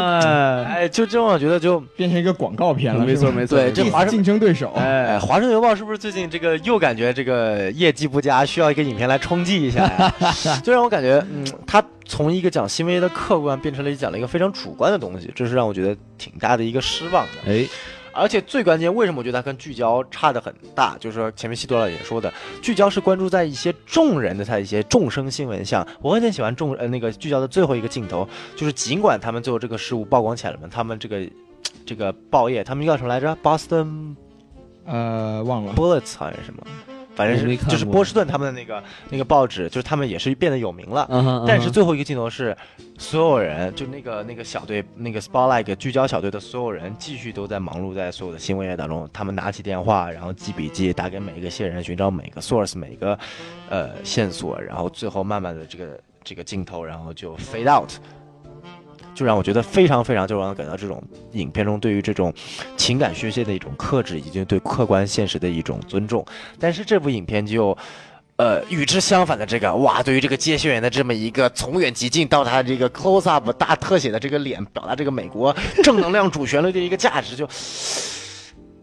[0.69, 3.07] 哎，就这种我觉得就变成一个广告片了。
[3.07, 4.73] 没错没错，对，这华竞争对手。
[4.77, 10.13] 哎，华盛顿邮报是不是最近这个又感觉这个业绩不佳，需要一个影片来冲击一下呀？
[10.65, 17.51] 就让我感觉，嗯，他从一个讲新闻的客观，变成了讲了一个非常主观的东西，这是让我觉得挺大的一个失望的。
[17.53, 17.65] 哎。
[18.21, 20.97] 而且最关键，为什么我觉得它跟聚焦差的很大？
[20.99, 22.31] 就是说前面西多老也说的，
[22.61, 25.87] 聚焦是关注在一些众人的他一些众生新闻上。
[26.03, 31.27] 我很喜欢众呃那个聚焦的最后一个镜头，就是尽管他们最后这个事物曝光起来了嘛，他们这个
[31.87, 34.15] 这个报业，他们叫什么来着？Boston，
[34.85, 36.63] 呃，忘了，Bullets 好像是什么。
[37.21, 41.07] 反正是就是波士顿他们的那个那个报纸，就是他们也是变得有名了。
[41.47, 42.57] 但是最后一个镜头是，
[42.97, 49.07] 所有人就那个那个小队那个 spotlight 聚焦小队的所有人继续都在忙碌在所有的新闻业当中。
[49.13, 53.19] 他们拿起电话，然后记笔记，打给每一个线人，寻找每个 source 每个
[53.69, 57.91] 呃线索，然后最后慢慢的这个这个镜头，然后就 fade out。
[59.21, 61.03] 就让我觉得非常非常，就让我感到这种
[61.33, 62.33] 影片中对于这种
[62.79, 66.25] 情感宣泄的一种克制，以及对客观现实的一种尊重。
[66.59, 67.77] 但是这部影片就，
[68.37, 77.47] 呃，与之相反的这个，哇，对于这个接线员的这么一个从远及近到他这个 close up 大特写的这个脸，表达这个美国正能量主旋律的一个价值，就，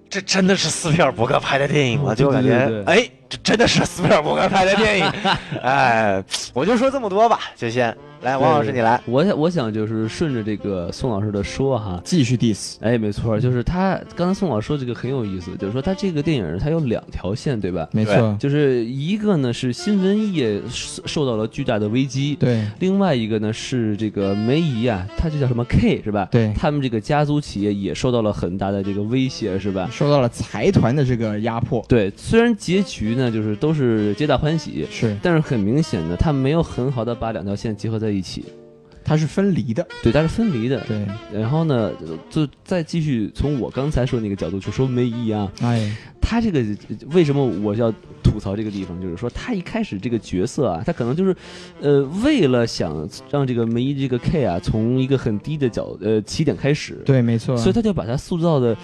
[0.08, 2.14] 这真的是斯皮尔伯格拍的电影吗？
[2.14, 5.06] 就感觉，哎，这真的是斯皮尔伯格拍的电影。
[5.64, 6.24] 哎，
[6.54, 7.98] 我就说这么多吧，就先。
[8.28, 9.02] 来，王老师，你来。
[9.06, 12.76] 我想，我想就是顺着这个宋老师的说哈，继续 diss。
[12.82, 17.88] 哎，没错，就是他刚才宋老师说这个很有意思，就是说他这个电影它有两条线，对吧？
[17.94, 26.28] 没错，就是一个呢是新闻业受到了巨大的危机，对；另外一个呢是这个梅姨啊，他这叫什么 K 是吧？
[26.30, 29.88] 对，他们这个家族企业也受到了很大的这个威胁，是吧？
[29.90, 31.82] 受到了财团的这个压迫。
[31.88, 38.46] 对，虽然结局呢就是都是皆大欢喜，是，但是很明显的，他没有很好的把两条线结合在一起。
[39.10, 41.08] 它是分离的，对，它是分离的，对。
[41.32, 41.94] 然后呢，
[42.30, 46.62] 就再继续从我刚才说那个角度去说梅姨啊，哎，他这个
[47.14, 47.90] 为什么我要
[48.22, 49.02] 吐槽这个地方？
[49.02, 51.34] 就是说他一开始这个角色啊，他可能就是，
[51.80, 58.76] 呃，为了想让这个梅姨这个 K 啊从一个很低的角呃起点开始，对，没错，所以他就把他塑造的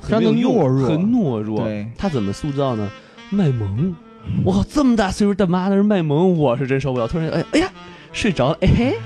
[0.00, 1.64] 很懦弱，很懦弱。
[1.64, 2.88] 对，他怎么塑造呢？
[3.30, 3.92] 卖萌，
[4.44, 7.08] 我靠，这么大岁数大妈那是卖萌，我是真受不了。
[7.08, 7.72] 突然，哎，哎呀，
[8.14, 8.98] 睡着了，哎嘿。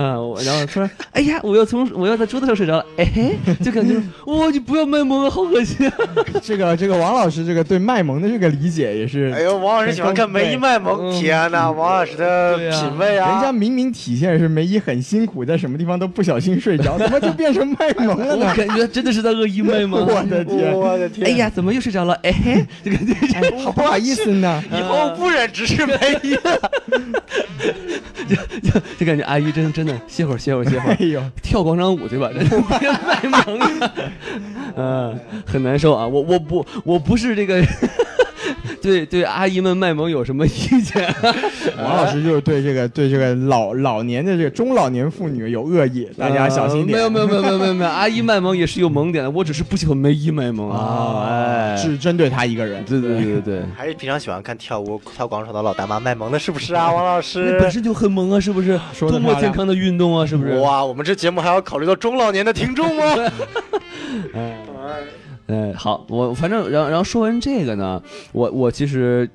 [0.00, 5.94] 嗯，然后突然， 哎呀，我又从我又在桌子上睡着了，哎嘿，就感觉哇，你不要卖萌了，好恶心啊！
[6.42, 13.32] 这个这个王老师这个对卖萌的这个理解也是，哎呦，王老师喜欢看梅姨卖萌，天哪，王老师的品味啊！
[13.32, 18.54] 人家明明体现是梅姨很辛苦，在什么地方都不小心睡着， 怎么就变成卖萌了呢？
[18.56, 21.26] 感觉真的是在恶意卖萌，我的天，我的天！
[21.26, 22.14] 哎呀，怎么又睡着了？
[22.22, 22.96] 哎嘿，这个
[23.58, 24.64] 好不好意思呢？
[24.72, 26.70] 以后不忍直视梅姨了，
[28.26, 30.64] 就就就感觉阿姨真真的歇会儿歇会儿。
[30.64, 32.30] 歇会儿哎呦，跳广场舞去吧？
[32.34, 33.90] 别卖萌，
[34.76, 36.06] 嗯，很难受啊！
[36.06, 37.62] 我我不我不是这个。
[38.80, 40.50] 对对，阿姨们卖萌有什么意
[40.82, 41.14] 见？
[41.78, 46.96] 王老师就是对这个对这个老老年的这个中老年妇女有恶意，大家小心点。
[46.98, 52.84] 没有没有没有没有没有没有，阿姨卖萌也是有萌点的，我只是不喜欢梅姨卖萌啊，哎，是针对她一个人。
[52.84, 56.90] 对对对对， 还是平常喜欢看跳舞跳广场的老大妈卖萌的，是不是啊？
[56.90, 58.78] 王老师本身就很萌啊，是不是？
[58.98, 60.58] 多么健康的运动啊，是不是？
[60.58, 63.04] 哇，我们这节目还要考虑到中老年的听众吗？
[64.34, 64.56] 哎。
[65.50, 69.28] 哎，好，我反正，然后，然后说完这个呢，我我其实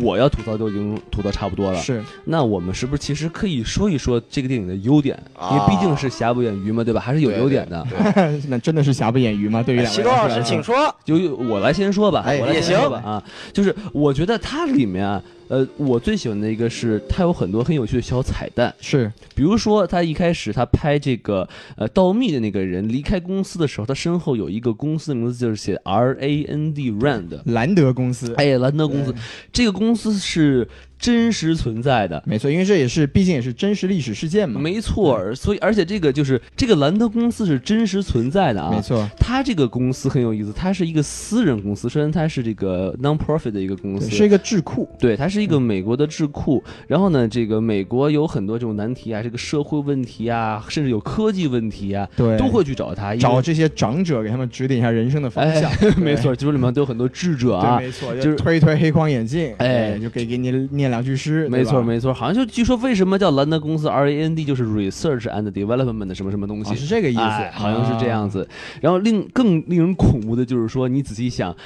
[0.00, 1.78] 我要吐槽都已经吐槽差不多了。
[1.78, 5.18] 是，那我们是不是其实可以说一说这个电影的优点？
[5.50, 7.00] 因为毕竟是瑕不掩瑜嘛，对吧？
[7.00, 7.86] 还是有优点的。
[8.48, 9.62] 那真的是瑕不掩瑜吗？
[9.62, 10.74] 对于两位老师，请说。
[11.04, 13.22] 就我来先说吧，我来先说吧啊，
[13.52, 15.22] 就是我觉得它里面啊。
[15.52, 29.14] 呃，我最喜欢的一个是它有很多很有趣的小彩蛋，是，比如说他一开始他拍这个呃盗密的那个人离开公司的时候，他身后有一个公司的名字就是写 R A N D Rand，兰德公司，哎，兰德公司，
[29.52, 30.66] 这个公司是。
[31.02, 34.60] 真实存在的，没错，因为这也是毕竟也是真实历史事件嘛。
[34.60, 38.70] 没错，所以而且这个就是这个兰德公司是真实存在的啊。
[38.70, 44.88] 没错，它这个公司很有意思，它是一个私人公司，虽然它是这个 non-profit 的一个公司，是一个智库。
[44.96, 46.62] 对，它是一个美国的智库。
[46.86, 55.68] 然后呢，这个美国有很多这种难题啊，这个社会问题啊，甚至有科技问题啊，对，都会去找他，找这些长者给他们指点一下人生的方向。
[55.96, 61.82] 没错，就是里面都有很多智者啊，没错，就是推一推黑框眼镜，哎，就可以给你念两句诗，没错。
[61.82, 68.46] 没错，好像就据说为什么叫兰德公司 R A N D 就是 Research and Development 的什么什么东西，是这个意思，好像是这样子。
[68.80, 71.56] 然后令更令人恐怖的就是说，你仔细想。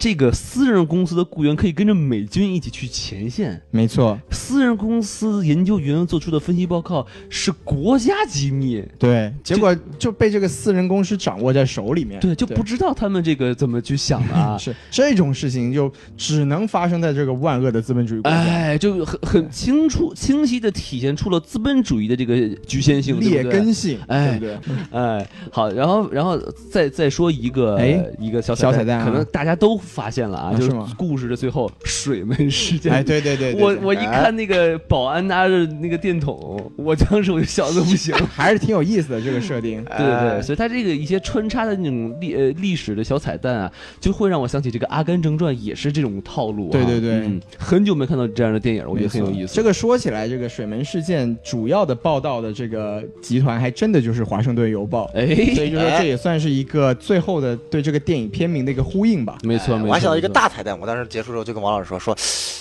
[0.00, 4.18] 这个私人公司的雇员可以跟着美军一起去前线，没错。
[4.30, 14.56] 私人公司研究员做出的分析报告是国家机密，对，结果就被这个私人公司掌握在手里面，对，就不知道他们这个怎么去想的啊。
[14.58, 24.58] 是这种事情就只能发生在这个万恶的资本主义国家，哎，就很很清楚、清晰的体现出了资本主义的这个局限性、劣根性，哎，对，
[24.92, 26.38] 哎，好，然后，然后
[26.70, 29.78] 再再说一个，哎，一个小小彩蛋，可能大家都。
[29.90, 32.92] 发现了啊，就是故事的最后水门事件。
[32.92, 39.84] 哎，对对对，我我一看那个保安拿着那个电筒，我当时我就笑的不行， 还是挺有意思的这个设定。
[39.98, 46.70] 对对对，所以它这个一些穿插的那种历呃历史的小彩蛋啊，就会让我想起这个《阿甘正传》也是这种套路。
[46.70, 49.54] 对对对，很久没看到这样的电影，我觉得很有意思。
[49.54, 55.06] 这个说起来，这个水门事件主要的报道的这个集团还真的就是《华盛顿邮报》。
[55.14, 59.36] 哎，所以就说这也算是一个最后的对这个电影片名的一个呼应吧。
[59.42, 59.79] 没错。
[59.86, 62.16] 我还想到一个大彩蛋，我当时结束之后就跟王老师说说，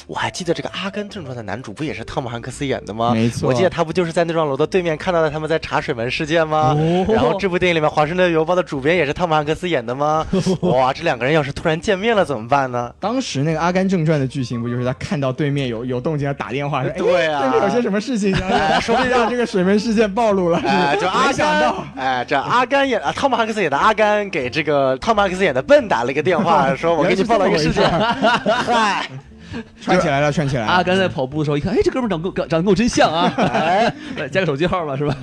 [0.07, 3.13] 我还记得这个《阿甘正传》的男主不也是汤姆汉克斯演的吗？
[3.13, 6.75] 没错，我记得他不就是在那幢楼的对面看到了他们在查水门事件吗？
[7.07, 10.25] 然后这部电影里面《华盛顿邮报》的主编也是汤姆汉克斯演的吗？
[10.61, 12.91] 哇，这两个人要是突然见面了怎么办呢？
[12.99, 18.35] 当时那个《阿甘正传》的剧情不就是他看到对面有有动静要打电话说，对啊，对面有些什么事情，
[18.81, 20.59] 说不定让这个水门事件暴露了。
[20.65, 27.83] 哎，就阿甘，哎，这阿甘演啊，汤姆汉克斯演的阿甘给这个汤姆汉克斯演的笨打了一个电话， 说我给你报了一个事情。
[27.89, 29.09] 嗨，
[29.81, 30.65] 串起来了，串起来。
[30.65, 30.83] 啊！
[30.83, 33.33] 刚才跑步的时候一看，哎，这哥们长跟长得跟我真像啊！
[34.17, 35.15] 来加个手机号吧，是吧？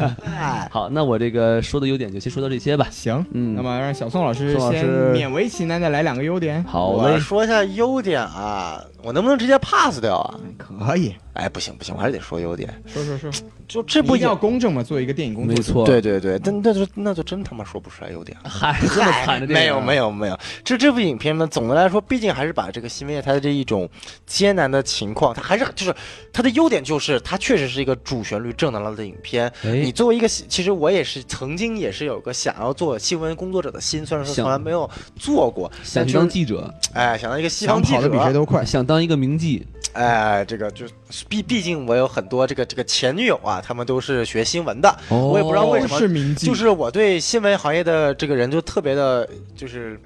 [0.71, 2.87] 好，那我这个说的优点就先说到这些吧。
[2.91, 6.63] 行，嗯，那么让小宋老师先勉为其难的来两个优点。
[6.65, 10.35] 好嘞，说一下优点啊，我能不能直接 pass 掉啊？
[10.59, 11.15] 可以。
[11.37, 12.69] 哎，不行不行，我还是得说优点。
[12.87, 13.31] 说说说，
[13.69, 18.51] 就这部要公正嘛，作为一个电影工作，没错，对对对，但那就那就真他妈说不出来优点了。
[18.51, 19.55] 嗨，这么惨的电影？
[19.55, 23.89] 没有没有没有，这这部影片呢，总的来说，毕竟还是把这个新闻业它的这一种
[24.27, 25.95] 艰难的情况，它还是就是
[26.33, 29.53] 它的优点就是它确实是一个主旋律正能量的影片。
[29.63, 39.67] 你作为一个，其实我也是曾经也是有个想要做新闻工作者的心，虽然说从来没有做过，想当记者，哎，想当一个西方记者，比谁都快，想当一个名记。
[39.93, 40.85] 哎，这个就
[41.29, 50.01] 毕毕竟我有很多这个这个前女友啊，他们都是学新闻的，我也不知道为什么，就是我对新闻行业的这个人就特别的，就是。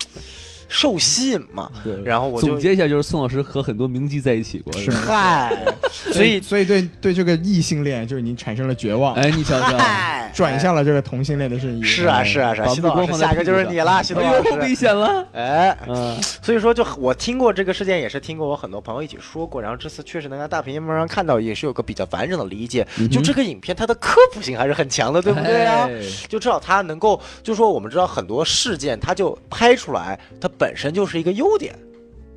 [0.70, 4.88] 受吸引嘛，对，然后我总结一下，就是宋老师和很多名妓在一起过，是。
[4.92, 5.52] 嗨，
[5.90, 25.64] 所以所以对对这个异性恋就是你产生了绝望，哎，你想想，转向了这个同性恋的生意，是啊是啊是啊，西东下一个就是你了，西东老师，危险了，哎，嗯，所以说就我听过这个事件，也是听过我很多朋友一起说过，然后这次确实能在大屏幕上看到，也是有个比较完整的理解，就这个影片它的科普性还是很强的，对不对？
[25.64, 25.88] 啊？
[26.28, 30.48] 就至少它能够，就说我们知道很多事件，它就拍出来，它。
[30.60, 31.74] 本身就是一个优点，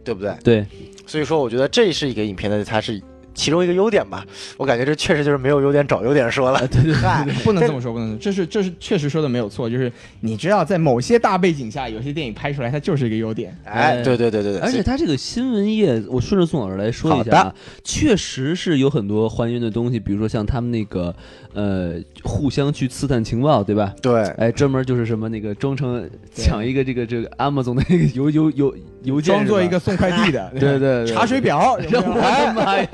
[0.03, 0.33] 对不对？
[0.43, 0.65] 对，
[1.05, 2.99] 所以说我觉得这是一个影片的，它是。
[3.33, 4.25] 其中一个优点吧，
[4.57, 6.59] 我感觉这确实就是没有优点找优点说了。
[6.67, 9.91] 对对对，不能这么说，不能，这是这是确实说的没有错，就是
[10.21, 13.57] 你知道在某些大背景下，有些电影拍出来它就是一个优点。
[13.63, 21.13] 哎，对对对对对，而且它这个新闻业，我顺着宋老师来说一下，确实是有很多还原的东西，比如说像他们那个
[21.53, 23.93] 呃互相去刺探情报，对吧？
[24.01, 32.87] 对，哎，专门就是什么那个装成抢一个这个这个 Amazon 的那个邮邮邮邮件，装作一个送快递的， 对对，查水表，我的妈呀！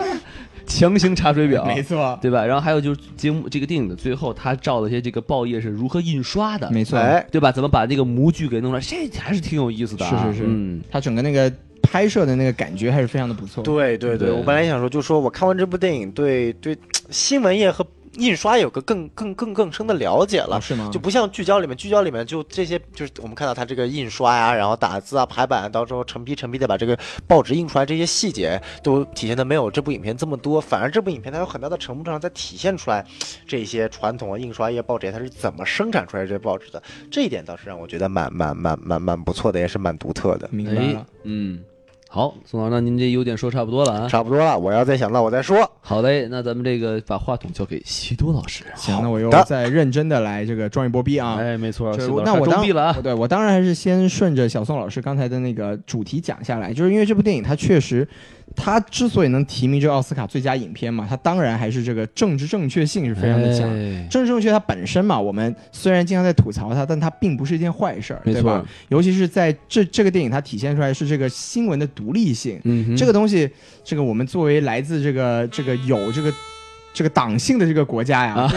[0.69, 2.45] 强行查水表， 没错，对吧？
[2.45, 7.51] 然后还有就是节目这个电影的最后，他照了一些这个报业是如何印刷的，没错，哎对吧？
[7.51, 8.81] 怎么把那个模具给弄出来？
[8.81, 10.05] 这还是挺有意思的。
[10.05, 11.51] 是是是，嗯，他整个那个
[11.81, 13.63] 拍摄的那个感觉还是非常的不错。
[13.63, 16.77] 对对对，我本来想说，就说我看完这部电影，对对
[17.09, 20.89] 新闻业和印刷有个更更更更深的了解了，是吗？
[20.91, 30.59] 就不像聚焦里面，聚焦里面就这些，就是我们看到它这个印刷呀，然后打字啊、排版，到时候成批成批的把这个报纸印出来，这些细节都体现的没有这部影片这么多。
[30.59, 33.05] 反而这部影片它有很大的程度上在体现出来
[33.45, 40.49] 这些传统的印刷业报纸它是怎么生产出来这些报纸的，这一点倒是让我觉得蛮蛮蛮蛮蛮不错的，也是蛮独特的。
[40.51, 41.63] 明白了，嗯。
[42.11, 44.57] 好，宋老师，那您这优点说差不多了啊，差不多了。
[44.57, 45.57] 我要再想到我再说。
[45.79, 48.63] 好嘞，那咱们这个把话筒交给西多老师。
[48.75, 51.37] 行，那我又再认真的来这个装一波逼啊。
[51.39, 51.95] 哎，没错，
[52.25, 52.97] 那我当了啊。
[53.03, 58.07] 对我当然还是先顺着小宋老师刚才的那个主题讲下来，就是因为这部电影它确实。
[58.55, 63.69] 他之所以能提名这个奥斯卡最佳影片嘛，他当然还是这个政治正确性是非常的强。
[64.09, 68.65] 政治正确它本身嘛，我们虽然经常在吐槽它，但它并不是一件坏事儿，对吧？
[68.89, 72.59] 尤其是在这这个电影，它体现出来是这个新闻的独立性。
[72.63, 73.49] 嗯，这个东西，
[73.83, 76.33] 这个我们作为来自这个这个有这个。
[76.93, 78.51] 这个党性的这个国家呀，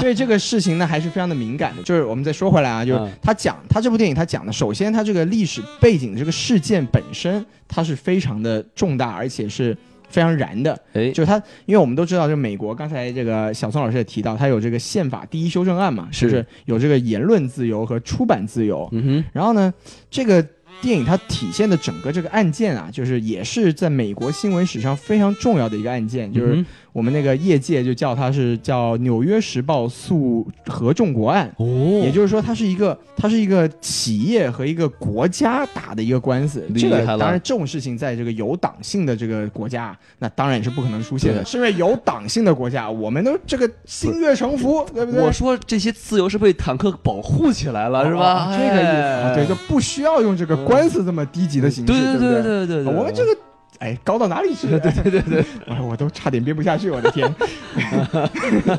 [0.00, 1.82] 对这个事情呢还是非常的敏感的。
[1.82, 9.76] 就是我们再说回来啊，就是他讲他这部电影他讲的，首先他这个历史背景的这个事件本身，它是非常的重大，而且是
[10.08, 10.80] 非常燃的。
[10.94, 18.88] 哎，就是他，因为我们都知道，就美国刚才这个小宋老师也提到，他有这个宪法第一修正案嘛，是不是有这个言论自由和出版自由。
[18.92, 19.74] 嗯哼，然后呢，
[20.08, 20.42] 这个
[20.80, 26.64] 电影它体现的整个这个案件啊，就是也是在美国新闻史上非常重要的一个案件，就是。
[26.92, 36.62] 我们那个业界就叫它是叫《纽约时报诉合众国案》，哦，也就是说它是一个它是一个企业和一个国家打的一个官司。
[36.76, 41.42] 这个当然这种事情在这个有党性的这个国家，那当然也是不可能出现的。
[41.46, 45.22] 是因为有党性的国家，我们都这个心悦诚服，对不对？
[45.22, 48.54] 我说这些自由是被坦克保护起来了，是吧？
[48.56, 53.34] 这个意思，对，就不需要用这个官司这么低级的形式，对对对对对，我们这个。
[53.82, 54.68] 哎，高到哪里去？
[54.78, 57.28] 对对对对， 我我都差点憋不下去，我的天！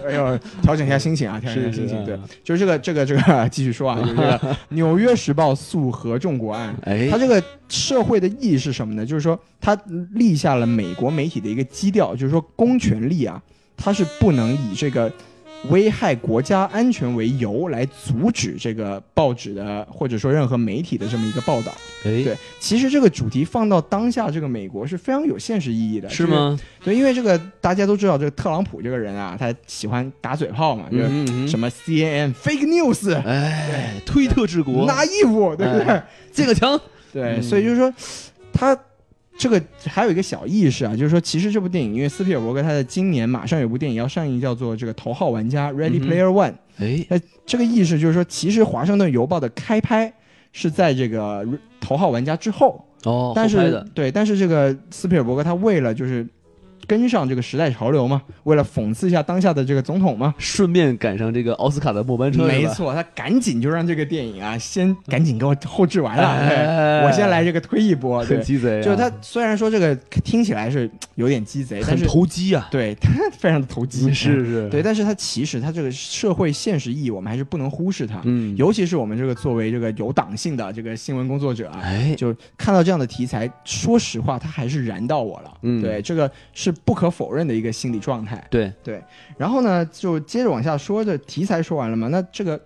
[0.07, 2.05] 哎呦，调整一下心情啊，调整一下心情。
[2.05, 4.39] 对，就是这个这个这个，继续说啊，就是这个
[4.69, 6.73] 《纽约时报》诉合众国案。
[6.85, 9.05] 哎，它这个社会的意义是什么呢？
[9.05, 9.77] 就是说，它
[10.13, 13.41] 立下了美国媒体的一个基调，就是说，公权力啊，
[13.75, 15.11] 它是不能以这个。
[15.69, 21.71] 危害国家安全为由来阻止这个报纸的或者说任何媒体的这么一个报道，
[22.03, 26.59] 哎，对，其实这个主题放到当下这个美国是非常有现实意义的，是吗？
[26.83, 36.01] 对，因为这个大家都知道，这个特朗普这个人啊，他喜欢打嘴炮嘛，就是什么 CNN fake news，哎，推特治国，拿衣服，对不对？
[36.33, 36.79] 这个强，
[37.11, 37.93] 对，所以就是说
[38.51, 38.77] 他。
[39.37, 46.53] 这个还有一个小意识啊，就是说，其实这部电影，因为斯皮尔伯格他在今年马上有部电影要上映，叫做这个《头号玩家》（Ready Player One）。
[46.77, 50.13] 哎，那这个意识就是说，其实《华盛顿邮报》的开拍
[50.51, 51.45] 是在这个
[51.81, 52.85] 《头号玩家》之后。
[53.03, 56.27] 哦，但是对，但是这个斯皮尔伯格他为了就是。
[56.87, 62.45] 跟上这个时代潮流嘛，为了讽刺一下当下的这个总统嘛，顺便赶上这个奥斯卡的末班车。
[62.45, 68.23] 没错，他赶紧就让这个电影啊，先赶紧给我后置完了，我先来这个推一波。
[68.23, 78.21] 很鸡贼，就是他虽然说这个听起来是有点鸡贼，但是投机啊，对， 他非常的投机，是是，对，但是他其实他这个社会现实意义，我们还是不能忽视它。
[78.23, 85.53] 嗯，尤其是我们这个作为这个有党性的这个新闻工作者啊，哎，就看到这样的题材，说实话，他还是燃到我了。
[85.61, 87.53] 嗯，对，这个是不可否认的。
[87.53, 88.99] 一个心理状态，对对，
[89.37, 92.07] 然后呢，就接着往下说，这题材说完了嘛？
[92.07, 92.59] 那这个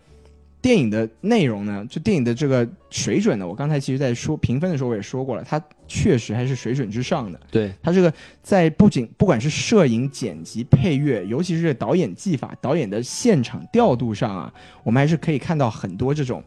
[0.61, 1.85] 电影的内容呢？
[1.89, 3.45] 就电影的这个水准呢？
[3.45, 7.37] 我刚才其实在说评分的时候我也说过了，它确实还是水准之上的。
[7.51, 14.53] 对，它这个在不仅不管是摄影、剪辑、配乐，尤其是导演技法、导演的现场调度上啊，
[14.83, 16.41] 我们还是可以看到很多这种，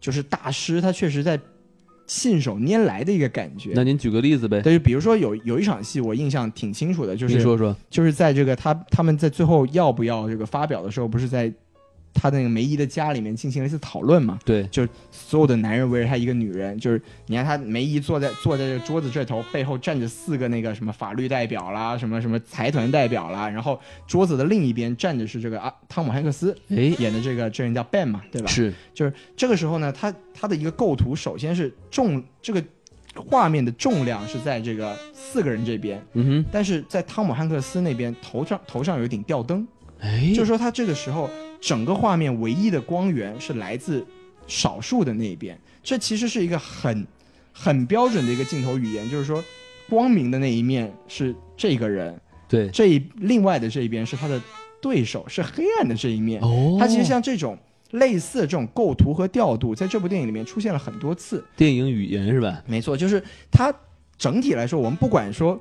[0.00, 1.38] 就是大师他确实在。
[2.06, 3.72] 信手拈来的一个感觉。
[3.74, 4.60] 那您举个例子呗？
[4.62, 11.52] 对，比如说有有一场戏，我印象挺清楚的，就是说说，就是在这个他他们在最后要不要这个发表的时候，不是在。
[12.16, 14.38] 他那个梅姨的家里面进行了一次讨论嘛？
[14.44, 28.48] 对，就是所有的男人围着他一个女人，就是你看他梅姨坐在坐在这个桌子这头，背后站着四个那个什么法律代表啦，什么什么财团代表啦，然后桌子的另一边站着是这个啊汤姆汉克斯哎演的这个这人叫 Ben 嘛，对吧？
[28.48, 32.64] 是，就是这个时候呢，他他的一个构图首先是重这个
[33.14, 39.66] 画面的重量是在这个四个人这边，嗯哼，但是在汤姆汉克斯那边头上头上有一顶吊灯，
[40.00, 41.28] 哎，就是说他这个时候。
[41.60, 44.04] 整个画面唯一的光源是来自
[44.46, 47.06] 少数的那一边，这其实是一个很
[47.52, 49.42] 很标准的一个镜头语言，就是说
[49.88, 54.40] 光明的那一面是这个人，对，这一另外的这一边是他的
[54.80, 56.40] 对手，是黑暗的这一面。
[56.42, 57.58] 哦，他其实像这种
[57.92, 61.44] 类似的这种构图和调度，在这部电影里面出现了很多次。
[61.56, 62.62] 电影语言是吧？
[62.66, 63.74] 没错，就是它
[64.16, 65.60] 整体来说，我们不管说。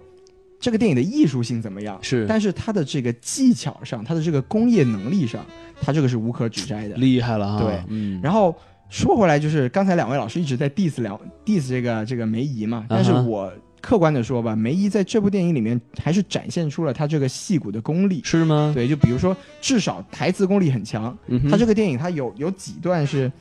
[0.65, 1.95] 这个电影的艺术性怎么样？
[2.01, 5.45] 是，但是它的这个技巧上，它的这个工业能力上，
[5.79, 7.63] 它这个是无可指摘的，厉害了哈！
[7.63, 8.19] 对，嗯。
[8.23, 8.55] 然后
[8.89, 18.71] 说回来，就是刚才两位老师一直在 diss 两 diss 这个这个梅姨嘛，但是我客观的说吧，梅姨在这部电影里面还是展现出了她这个戏骨的功力，是吗？
[18.73, 21.15] 对，就比如说至少台词功力很强，
[21.47, 23.31] 她这个电影它有有几段是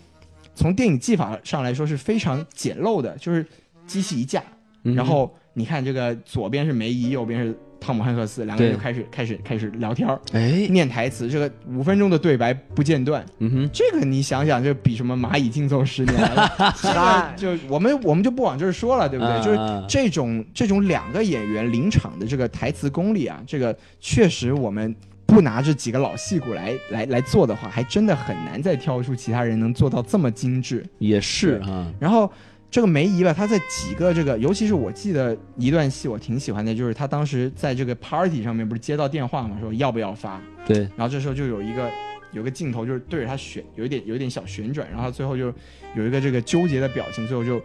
[0.54, 3.46] 从电影技法上来说是非常简陋的，就是
[3.86, 4.42] 机器一架，
[4.82, 5.34] 然后。
[5.54, 16.16] 你看这个左边是梅姨，右边是汤姆汉克斯，两个人就开始开始开始聊天儿，哎，念台词，这个五分钟的对白不间断，嗯哼，这个你想想，就比什么蚂蚁竞走十年，
[16.80, 19.42] 这个 就我们我们就不往这儿说了，对不对？
[19.44, 24.94] 就是这种这种两个演员临场的这个台词功力啊，这个确实我们
[25.26, 32.32] 不拿这几个老戏骨来来来做的话，还真的很难再挑出其他人能做到这么精致，也是啊，然后。
[32.74, 40.42] 这个梅姨吧，她在几个这个，尤其是我记得一段戏，我挺喜欢的，就是她当时在这个 party 上面不是接到电话嘛，说要不要发？
[40.66, 40.78] 对。
[40.96, 41.88] 然后这时候就有一个
[42.32, 45.54] 有个镜头，就是对着她旋，有一点有一点小旋转，然后最后就
[45.94, 47.62] 有一个这个纠结的表情，最后就，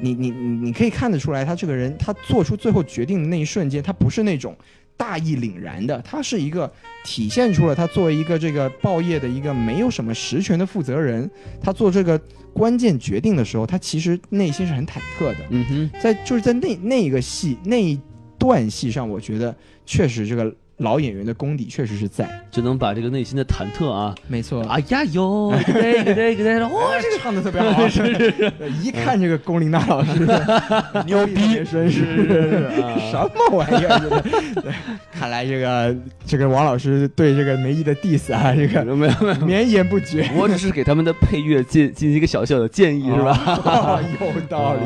[0.00, 4.56] 你你你你可以看得出来，她这个人她做出最后决定的那一瞬间，她不是那种
[4.96, 6.72] 大义凛然的，他是一个
[7.04, 11.30] 体现出了他作为一个这个报业的一个没有什么实权的负责人，
[11.62, 12.20] 他做这个。
[12.56, 15.36] 关键决定的时候，他其实内心是很忐忑的。
[15.50, 18.00] 嗯哼，在就是在那那一个戏那一
[18.38, 20.50] 段戏上，我觉得确实这个。
[20.78, 24.62] 老演员的功底确实是在，就能把这个内心的忐忑啊，没错。
[24.64, 28.52] 哎呀哟，这个这个这个，哇，这个唱的特别好，是 是是。
[28.82, 30.26] 一看这个龚琳娜老师，
[31.06, 32.68] 牛逼，真是
[33.10, 34.22] 什么玩意儿？
[34.60, 34.70] 对，
[35.10, 35.96] 看来这个
[36.26, 40.28] 这个王老师对这个梅姨的 diss 啊，这个没有没有绵延不绝。
[40.36, 43.98] 我只是给他们的配乐进进行一个小小的建议，是吧？
[44.20, 44.80] 有道理。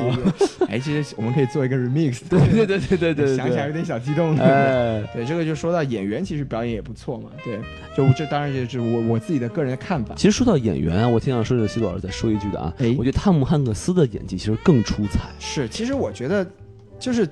[0.68, 2.20] 哎，其实我们可以做一个 remix。
[2.28, 4.36] 对对对对对对，想起来有点小激动。
[4.38, 5.79] 哎，对，这个就说到。
[5.82, 7.58] 演员其实表演也不错嘛，对，
[7.96, 10.14] 就这当然就是我我自己的个人的看法。
[10.14, 15.30] 其实说到演员啊，我挺想说的，西多老师再说一句的啊，哎，我觉得汤姆汉克斯的演技其实更出彩。
[15.38, 16.46] 是，其实我觉得
[16.98, 17.28] 就是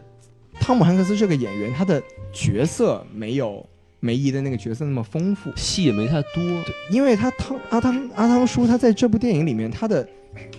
[0.61, 3.65] 汤姆汉克斯这个演员，他的角色没有
[4.01, 6.35] 梅姨的那个角色那么丰富，戏也没太多。
[6.35, 10.07] 对，因为他汤阿汤阿汤叔他在这部电影里面他的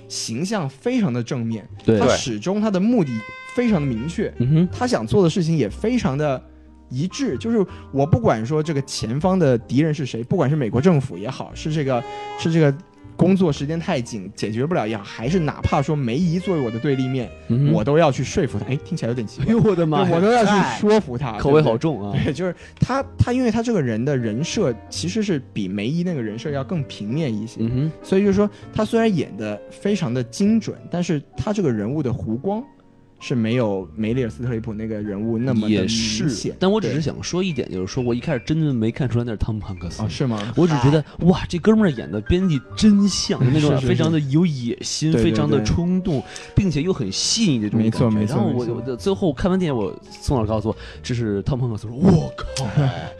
[0.07, 3.11] 形象非常的正面，对，他始终他的目的
[3.55, 6.41] 非常的明确，嗯哼，他想做的事情也非常的。
[6.89, 12.03] 一致就是我不管说这个前方的敌人是谁，不管是美国政府也好，是这个
[12.37, 12.75] 是这个
[13.15, 17.29] 工作时间太紧解决不了也好，还是哪怕说梅姨作为我的对立面，
[17.73, 18.65] 我都要去说服他。
[18.65, 22.17] 哎，听起来有点奇怪，哎我的妈，我都要去说服他，口味好重啊。
[22.23, 27.59] 对，就是他他因为他这个人的人设其实是比梅姨那个人设要更平面一些，
[28.01, 32.63] 所以就是说他虽然演的非常的精准，但是他这个人物的弧光。
[33.19, 40.39] 是没有梅丽尔·斯特里普那个人物那么也是，但我只是想说一点，就是说我一开始真的没看出来那是汤姆·汉克斯啊，是吗？
[40.55, 46.23] 我只觉得哇，这哥们儿演的编辑真像，那种非常的有野心，非常的冲动，
[46.55, 48.37] 并且又很细腻的这种没错没错。
[48.37, 52.65] 然后我我最后看完电影，我宋老师告诉我这是汤姆·汉克斯，说我靠，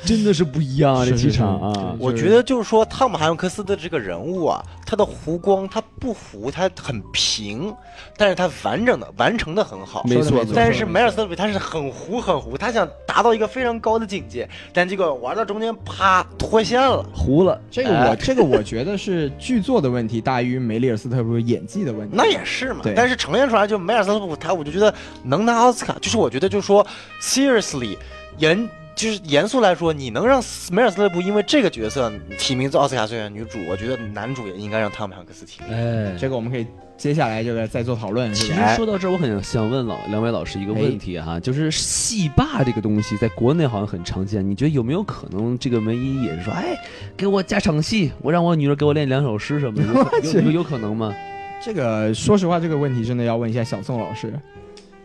[0.06, 1.96] 真的是不一样啊，这气场啊！
[2.00, 7.72] 我觉得就是说汤姆·汉克斯的这个人物啊，他的弧光他不弧，他很平，
[8.18, 10.00] 但是他完整的完成的很好。
[10.00, 17.62] 好，没错，但是梅尔斯特比他是很弧很弧，他想达到一个非常高的境界，但结果玩到中间啪脱线了，糊了。
[17.70, 22.16] 这个我这个我觉得是剧作的问题大于梅丽尔斯特普演技的问题。
[22.18, 24.92] 那也是嘛，但是呈现出来就梅尔斯特普他，我就觉得
[25.24, 26.84] 能拿奥斯卡，就是我觉得就是说
[27.22, 27.96] ，seriously，
[28.40, 35.74] 严就是严肃来说，你能让梅尔斯特普因为这个角色提名做奥斯卡最佳女主，我觉得男主也应该让汤姆汉克斯提名。
[35.74, 36.66] 哎，这个我们可以。
[36.98, 38.34] 接下来这个再做讨论。
[38.34, 46.78] 其实说到这儿，我很想问老两位老师一个问题哈，就是戏霸这个东西在国内好像很常见，你觉得有没有可能这个梅姨也是说，哎，
[47.16, 51.16] 给我加场戏，我让我女儿给我练两首诗什么的，有 有有可能吗？
[51.64, 54.34] 这个说实话，这个问题真的要问一下小宋老师。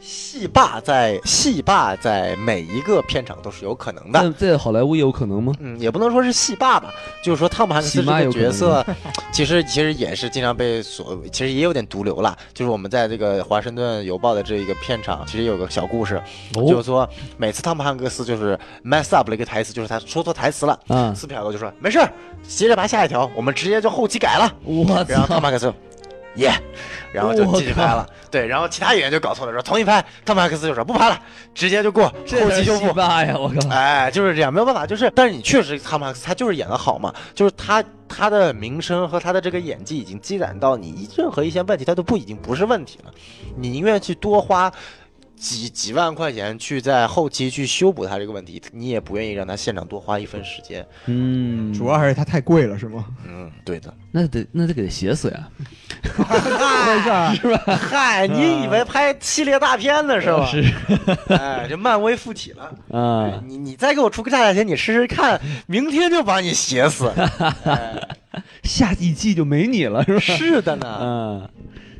[0.06, 5.54] 戏霸在戏霸在每一个片场都是有可能的，在好莱坞也有可能吗？
[5.60, 6.92] 嗯，也不能说是戏霸吧，
[7.22, 8.84] 就是说汤姆汉克斯这个角色，
[9.32, 12.36] 其实其实也是经常被所，其实也有点毒瘤了。
[12.52, 22.12] 就是我们在这个华盛顿邮报的这一个片场，其实有个小故事，就是说每次汤姆汉克斯就是 mess up 了一个台词，就是他说错台词了，嗯，斯皮尔格就说没事儿，
[22.46, 24.52] 接着拍下一条，我们直接就后期改了。
[24.64, 24.84] 我！
[25.08, 25.72] 然后汤姆汉克斯。
[26.36, 26.52] 耶，
[27.12, 28.08] 然后就继续拍了。
[28.30, 30.04] 对，然后其他演员就搞错了，说重新拍。
[30.24, 31.18] 汤姆汉克斯就说不拍了，
[31.54, 32.86] 直接就过后期修复。
[32.98, 33.68] 呀，我靠！
[33.70, 43.12] 哎，就是这样，没有办法，就是，但是你确实汤姆汉克斯他就是演的好嘛，就是他他的名声和他的这个演技已经积攒到你任何一些问题他都不已经不是问题了，
[43.56, 44.72] 你宁愿去多花。
[45.36, 50.86] 几几万块钱去在后期去修补它这个问题，你也不愿意让他现场多花一分时间。
[51.06, 53.04] 嗯，主要还是它太贵了，是吗？
[53.26, 53.92] 嗯，对的。
[54.10, 55.48] 那得那得给他写死呀，
[56.16, 57.58] 嗨， 是吧？
[57.76, 60.46] 嗨，你以为拍系列大片呢是吧？
[60.46, 60.64] 是
[61.34, 62.72] 哎，这漫威附体了。
[62.96, 67.12] 啊，你你再给我出个大价钱，你试试看，明天就把你写死。
[68.64, 70.20] 下一季就没你了，是吧？
[70.20, 70.88] 是的呢。
[70.88, 71.50] 啊，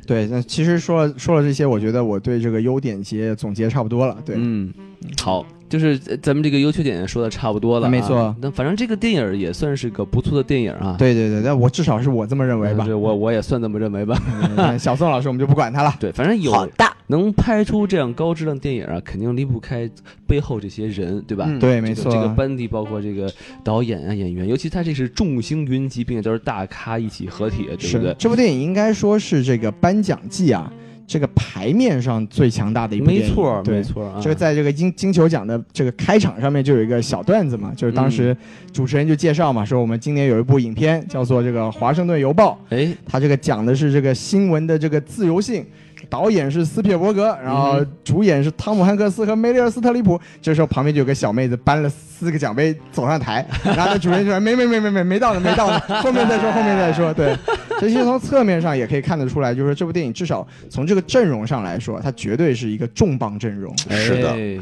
[0.05, 4.17] 对，那其实说了说了这些，我觉得我对这个优点结总结差不多了。
[4.25, 4.73] 对，嗯，
[5.21, 5.45] 好。
[5.79, 10.95] 就是呃咱们这个优缺点说的差不多了啊，没错那反正这个电影也算是个不错的电影啊。
[10.97, 12.97] 对对对，但我至少是我这么认为吧这。
[12.97, 14.17] 我我也算这么认为吧。
[14.57, 15.93] 嗯小宋老师我们就不管他了。
[15.99, 19.89] 对，反正有好的，能拍出这样高质量电影啊，肯定离不开
[20.25, 21.45] 背后这些人，对吧？
[21.47, 22.11] 嗯对，没错。
[22.11, 23.31] 这个班底包括这个
[23.63, 28.15] 导演啊、演员，尤其他这是众星云集，并且都是大咖一起合体，对不对？
[28.17, 30.71] 这部电影应该说是这个颁奖季啊，
[31.07, 33.27] 这个牌面上最强大的一部电影。
[33.27, 33.83] 没错，没。
[33.83, 34.19] 错啊。
[34.21, 38.35] 这个在这个金金球奖的这个开场上面就有一个小段子嘛，就是当时
[38.73, 45.65] 主持人就介绍嘛，说我们今年有一部影片叫做这个《华盛顿邮报》，哎，它这个讲的是这个新闻的这个自由性。
[46.09, 50.19] 导演是斯皮尔伯格，然后嗯主演是汤姆汉克斯和梅丽尔斯特里普。
[50.41, 57.13] 这时候旁边就有个小妹子搬了四个奖杯走上台， 然后那主持人就说没没没没没没到呢没到呢，后面再说后面再说。
[57.13, 57.35] 对，
[57.79, 63.75] 这其实从侧面上也可以看得出来，就是这部电影至少从这个阵容上来说，它绝对是一个重磅阵容。
[63.89, 64.57] 是的哎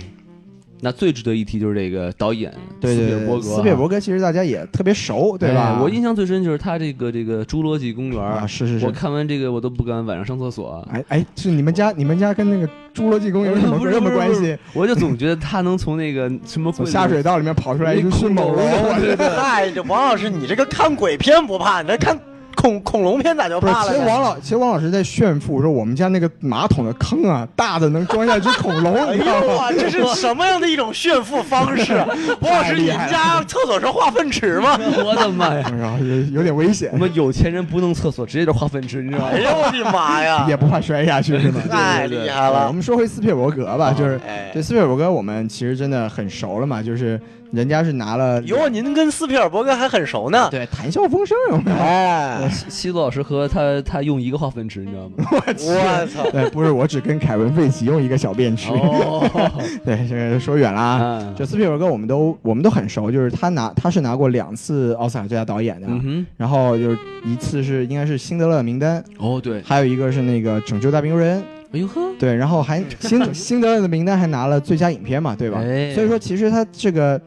[0.83, 5.75] 那最值得一提就是这个导演对对对，斯皮尔伯格啊，斯皮尔伯格其实大家也特别熟，对吧？
[5.77, 8.91] 哎我印象最深就是他这个这个《侏罗纪公园》啊，是是是我。
[8.91, 13.59] 看完这个我都不敢晚上上厕所，哎哎，是你们家你们家跟那个侏罗纪公园 有
[13.91, 14.57] 什么关系？
[14.73, 22.19] 我就总觉得他能从那个什么从下水道里面跑出来一只迅猛龙，我 对对嗨，这王老师，你这个看鬼片不怕，你这看
[22.55, 23.91] 恐恐龙片咋就怕了？
[23.91, 29.45] 其实王老，其实王老师在炫富，说我们家那个马桶的坑啊，大的能装下一只恐龙，哎你知道吗？
[29.47, 31.93] 呦啊，这是什么样的一种炫富方式？
[32.39, 34.77] 王老师，你们家厕所是化粪池吗？
[35.03, 35.63] 我的妈呀！
[36.01, 39.39] 有有点危险我，们有钱人不弄厕所，直接就化粪池，你知道吗哎？
[39.39, 40.45] 呦我的妈呀！
[40.49, 41.61] 也不怕摔下去是吗？
[41.69, 42.71] 太厉害了我！
[42.73, 47.19] 们说回斯皮尔伯格吧，就是哎对，斯皮尔伯格，我们其实真的很熟了嘛，就是
[47.53, 50.47] 人家是拿了哟，您跟斯皮尔伯格还很熟呢。
[50.49, 51.77] 对谈笑风生有没有？
[51.77, 55.13] 哎，西西多老师和他他用一个化粪池，你知道吗？
[55.45, 56.27] 我操！
[56.31, 58.71] 对，不是，我只跟凯文·费奇用一个小便池。
[58.71, 59.23] 哦，
[59.85, 61.03] 对，这个说远了啊。
[61.03, 71.43] 啊就斯皮尔伯格，我们都我们都很熟，就是他拿他是拿过两次奥斯卡最佳导演的，嗯哼，然后就是一次是应该是辛德勒名单，哦对，还有一个是那个拯救大兵瑞恩，
[71.73, 75.59] 哎呦呵，对，然后还辛 辛德勒的名单还拿了最佳影片嘛，对吧？
[75.61, 77.19] 哎所以说其实他这个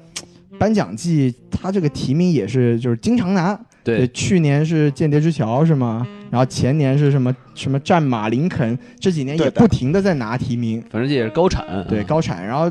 [0.58, 6.06] 颁奖季，他这个提名也是就是经常拿，对，去年是《间谍之桥》是吗？
[6.30, 12.44] 然后前年是什么什么战马林肯，这几年也不停的在拿提名，反正这也是高产，对啊高产。
[12.46, 12.70] 然后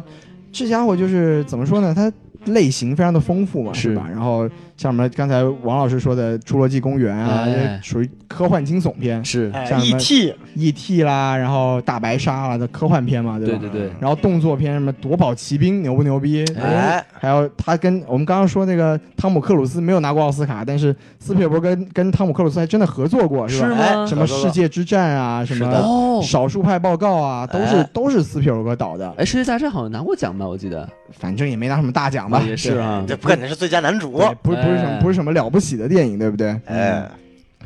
[0.51, 1.93] 这家伙就是怎么说呢？
[1.95, 2.11] 他
[2.51, 4.07] 类型非常的丰富嘛，是是吧？
[4.09, 7.47] 然后像什么刚才王老师说的《侏罗纪公园》啊，
[7.81, 11.03] 属于科幻惊悚片是，哎像什么，E.T.，E.T.
[11.03, 13.57] 啦，然后大白鲨啦的科幻片嘛，对吧？
[13.59, 16.43] 对对对，然后动作片什么《夺宝奇兵》牛不牛逼？
[16.61, 24.03] 哎，还有他跟我们刚刚说那个汤姆克鲁斯没有拿过奥斯卡，但是斯皮尔伯格跟跟汤姆克鲁斯还真的合作过，是吧？
[24.03, 30.45] 是什么世界之战啊，什么哦，少数派报告啊，都是哎都是斯皮尔伯格导的，哎，世界大战好像拿过奖吧？
[30.45, 32.41] 我记得，反正也没拿什么大奖吧？
[32.45, 34.21] 也是啊，这不可能是最佳男主。
[34.41, 36.49] 不是不是什么哎不是什么了不起的电影，对不对？
[36.65, 37.09] 哎，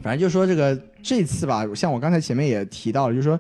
[0.02, 3.40] 反正就说这个这次吧，像我刚才前面也提到了，就是说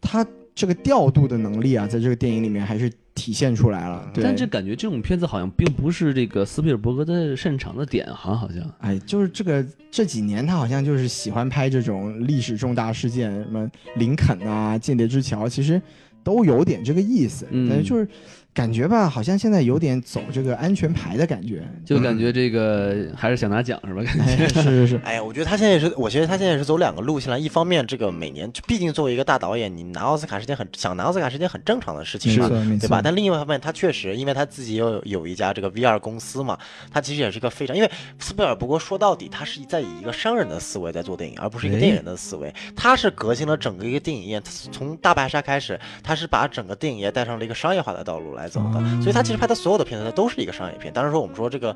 [0.00, 4.10] 他这个调度的能力啊，在这个电影里面还是体现出来了。
[4.12, 8.74] 对，但这感觉这种片子好像并不是这个斯皮尔伯格的擅长的点，好像好像。
[8.80, 15.80] 哎，就是这个这几年他好像就是喜欢拍这种历史重大事件，什么林肯啊、间谍之桥，其实
[16.24, 17.46] 都有点这个意思。
[17.50, 18.06] 嗯但是就是
[18.54, 21.62] 感觉吧，好像现在有点走这个安全牌的感觉。
[21.86, 24.02] 就感觉这个还是想拿奖是吧？
[24.02, 27.38] 感觉 哎，是是是，哎呀，我觉得他现在也是，我觉得他现在也是走两个路线了。
[27.38, 32.48] 一方面，这个每年，毕竟作为一个大导演，你拿奥斯卡是件很想拿奥斯卡是件很正常的事情嘛，
[32.80, 33.00] 对吧？
[33.02, 36.58] 但另一方面，他确实，因为他自己有有一家这个 VR 公司嘛，
[36.90, 37.88] 他其实也是一个非常，因为
[38.18, 42.52] 斯皮尔不过说到底，他是在以一个商人的思维在做电影，而不是一个哎电影人的思维。
[42.74, 44.40] 他是革新了整个一个电影业，
[44.72, 50.92] 从大白鲨开始，他是把整个电影业带上了一个商业化的道路来走的，哦所以他其实拍的所有的片子，它都是一个商业片。
[50.92, 51.74] 当然说我们说这个。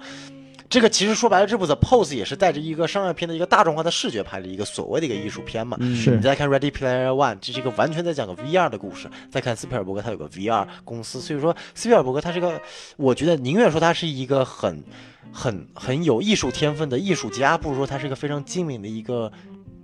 [0.70, 5.76] 这个其实说白了，这部《The Pose》也是带着一个商业片的一个大众化的视觉拍的一个所谓的一个艺术片嘛。
[5.78, 9.06] 嗯是你再看《Ready Player One》，这是一个完全在讲个 VR 的故事。
[9.30, 12.58] 再看斯皮尔伯格，他有个 VR 公司，所以说斯皮尔伯格他是个，
[12.96, 14.82] 我觉得宁愿说他是一个很、
[15.30, 19.30] 很、很有艺术天分的艺术家，不如说他是一个非常精明的一个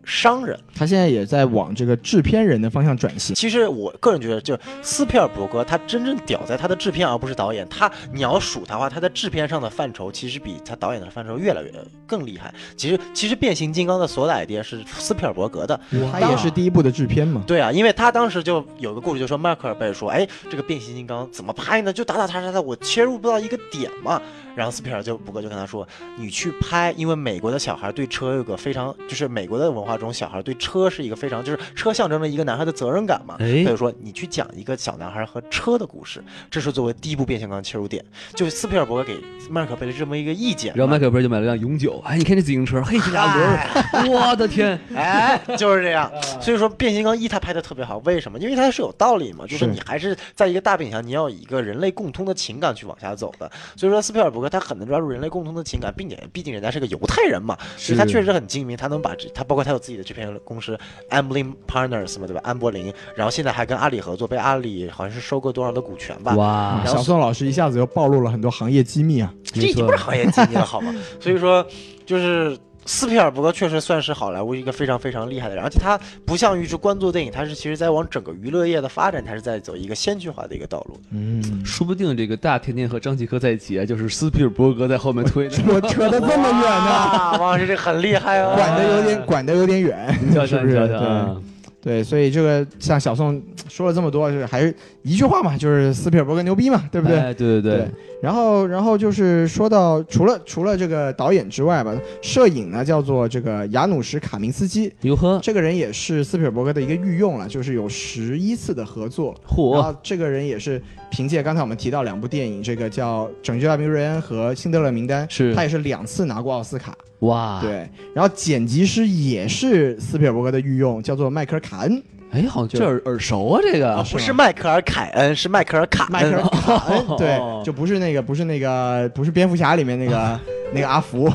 [0.09, 0.59] 商人。
[0.75, 3.35] 他现在也在往这个制片人的方向转型。
[3.35, 7.69] 其实我个人觉得，就斯皮尔伯格，他真正屌在他的制片，而不是导演。
[7.69, 11.71] 他你要数他的话，他在制片上的范畴其实比他导演的范畴越来越
[12.07, 12.53] 更厉害。
[12.77, 15.79] 其实其实变形金刚的所有的 idea 是斯皮尔伯格的，
[16.11, 17.43] 他也是第一部的制片嘛。
[17.47, 21.93] 对啊，因为他当时就有个故事，就说迈克尔贝说，哎，这个变形金刚怎么拍呢？
[21.93, 24.23] 就打打杀杀的，我切入不到一个点嘛。
[24.55, 25.87] 然后斯皮尔就伯格就跟他说，
[26.17, 33.37] 你去拍，因为美国的小孩对车有个非常，就是美国的文化中，小孩对车是一个非常，就是车象征着一个男孩的责任感嘛。
[33.39, 39.19] 哎，他就说你去讲一个小男孩和车的故事，这是作为第一部变形金刚切入点，就是斯皮尔伯格给
[39.49, 40.75] 迈克贝的这么一个意见。
[40.75, 46.11] 然后迈克尔贝就买了辆永久，哎，你看这自行车，嘿，这俩轮，我的天， 哎，就是这样。
[46.41, 48.39] 所以说变形金刚一他拍的特别好，为什么？
[48.39, 53.51] 因为它是有道理嘛，就是你还是在一个大背景下，你要以一个人类共通的情感去往下走的。
[53.77, 55.29] 所以说斯皮尔伯格他很能抓住人类。
[55.29, 60.79] 共同的情感，并且毕竟人家是个犹太人嘛，所以他确实很精明，他能把这他包括他有自己的这片公司
[61.11, 62.41] Amblin Partners 嘛，对吧？
[62.43, 66.35] 安柏林，然后现在还跟阿里合作，被阿里好像是收购多少的股权吧？
[66.35, 66.83] 哇！
[66.87, 70.95] 小宋老师一下子又暴露了很多行业机密啊，这已经不是行业机密了好吗？
[71.21, 71.67] 所以说
[72.07, 72.59] 就是。
[72.89, 80.99] 斯皮尔伯格确实算是好莱坞一个非常非常厉害的人，而且他不像于是观做电影，他是其实在往整个娱乐业的发展，他是在走一个先驱化的一个道路。
[81.13, 85.45] 嗯，说不定这个大甜甜和张继科在一起啊，就是斯皮尔伯格在后面推。
[85.67, 87.39] 我扯得这么远呢？
[87.39, 90.15] 王老师这很厉害哦，管得有点管得有点远，
[90.47, 90.89] 是不是？
[90.89, 91.58] 对。
[91.81, 97.35] 对，所以这个像小宋 说了这么多，就是还是一句话嘛，就是斯皮尔伯格牛逼嘛，对不对？
[97.35, 97.89] 对对对。
[98.21, 109.33] 然后，然后就是说到除了除了这个导演之外吧，摄影呢叫做这个雅努什卡明斯基，哟呵，这个人也是斯皮尔伯格的一个御用了，就是有十一次的合作。
[109.47, 109.75] 嚯！
[109.75, 116.93] 然后这个人也是凭借刚才我们提到两部电影，这个叫《拯救大兵瑞恩》和《辛德勒名单》，是他也是两次拿过奥斯卡。
[117.21, 117.61] 哇！
[117.61, 122.03] 对，然后剪辑师也是斯皮尔伯格的御用，叫做迈克尔卡恩。
[122.31, 122.79] 哎，好像。
[122.79, 124.05] 这耳耳熟啊，这个。
[124.13, 130.41] 不是迈克尔凯恩，是迈克尔卡迈克尔卡恩，对，就不是那个，不是那个，不是蝙蝠侠里面那个
[130.73, 131.33] 那个阿福，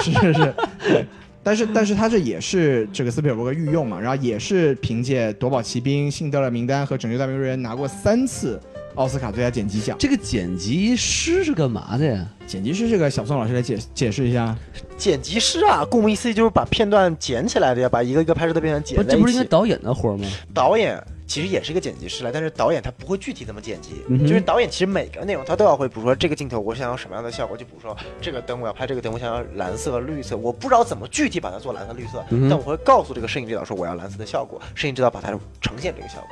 [0.00, 0.34] 是 是。
[0.34, 0.54] 是，
[0.86, 1.06] 对，
[1.42, 8.60] 但是但是他这也是这个斯皮尔伯格御用嘛，然后也是凭借《夺宝奇兵》《辛德勒名单》和《拯救大兵瑞恩》拿过三次。
[8.94, 12.26] 奥斯卡最佳剪辑奖，这个剪辑师是干嘛的呀？
[12.46, 14.56] 剪辑师这个小宋老师来解解释一下。
[14.96, 19.12] 剪辑师啊，顾名思义就是把片段剪起来的呀，把一个一个拍摄的片段剪在一起。
[19.12, 20.28] 这不是应该导演的活吗？
[20.52, 35.30] 导演其实也是一个剪辑师来，但是导演他不会具体怎么剪辑，就是导演其实每个内容他都要会，比如说这个镜头我想要什么样的效果，就比如说这个灯我要拍这个灯，我想要蓝色、绿色，我不知道怎么具体把它做蓝色、绿色，但我会告诉这个摄影指导说我要蓝色的效果，摄影指导把它
[35.60, 36.28] 呈现这个效果。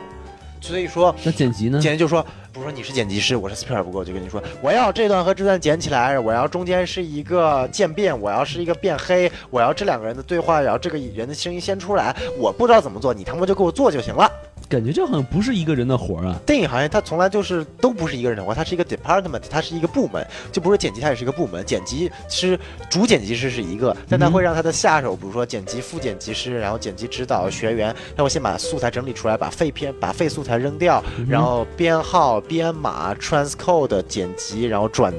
[0.63, 1.81] 所以说，那剪辑呢？
[1.81, 14.31] 剪辑就说，不是说你是剪辑师，我是斯皮尔伯格，我就跟你说，我要这段和这段剪起来，我要中间是一个渐变，我要是一个变黑，我要这两个人的对话，然后这个人的声音先出来，我不知道怎么做，你他妈就给我做就行了。
[14.73, 16.41] 感觉这好像不是一个人的活儿啊！
[16.47, 21.63] 电影行业它从来就是都不是一个人的活，它是一个 department，它是一个部门，就不是剪辑，它也是一个部门。
[21.67, 22.59] 剪辑师
[22.89, 35.13] 主剪辑师是一个，但他会让他的下手，比如说剪辑副剪辑师，然后剪辑指导学员，他会先把素材整理出来，把废片、把废素材扔掉，然后编号、编码、transcode 剪辑，然后转。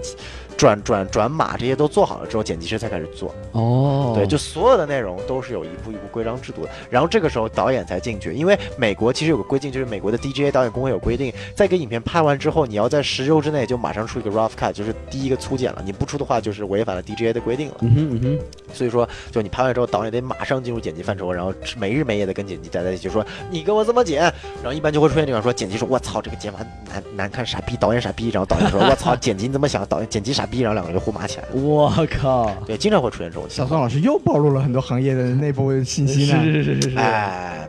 [0.57, 3.33] 转转转码这些都做好了之后，剪辑师才开始做。
[3.51, 6.69] 哦，对，就所有的内容都是有一步一步规章制度的。
[6.89, 15.81] 然后这个时候导演才进去，因为美国其实有个规定，就是美国的 DGA 导演工会有规定，在给影片拍完之后，你要在十周之内就马上出一个 rough cut，就是第一个粗剪了。
[15.83, 17.75] 你不出的话，就是违反了 DGA 的规定了。
[17.81, 18.39] 嗯哼嗯哼。
[18.74, 24.21] 所以说，就你拍完之后，导演得马上进入剪辑范畴，然后没日没夜的跟剪辑待在一起，说你给我怎么剪。
[24.61, 28.30] 然后一般就会出现这种说，剪辑说我操这个剪完难难看傻逼，导演傻逼。
[28.30, 29.86] 然后导演说我操剪辑你怎么想？
[29.86, 30.61] 导演剪辑傻逼。
[30.61, 31.49] 然后两个人就互骂起来了。
[31.61, 32.49] 我靠！
[32.65, 33.45] 对，经常会出现这种。
[33.49, 36.41] 小宋老师又暴露了很多行业的内部信息呢。
[36.43, 36.97] 是是是是是。
[36.97, 37.67] 哎，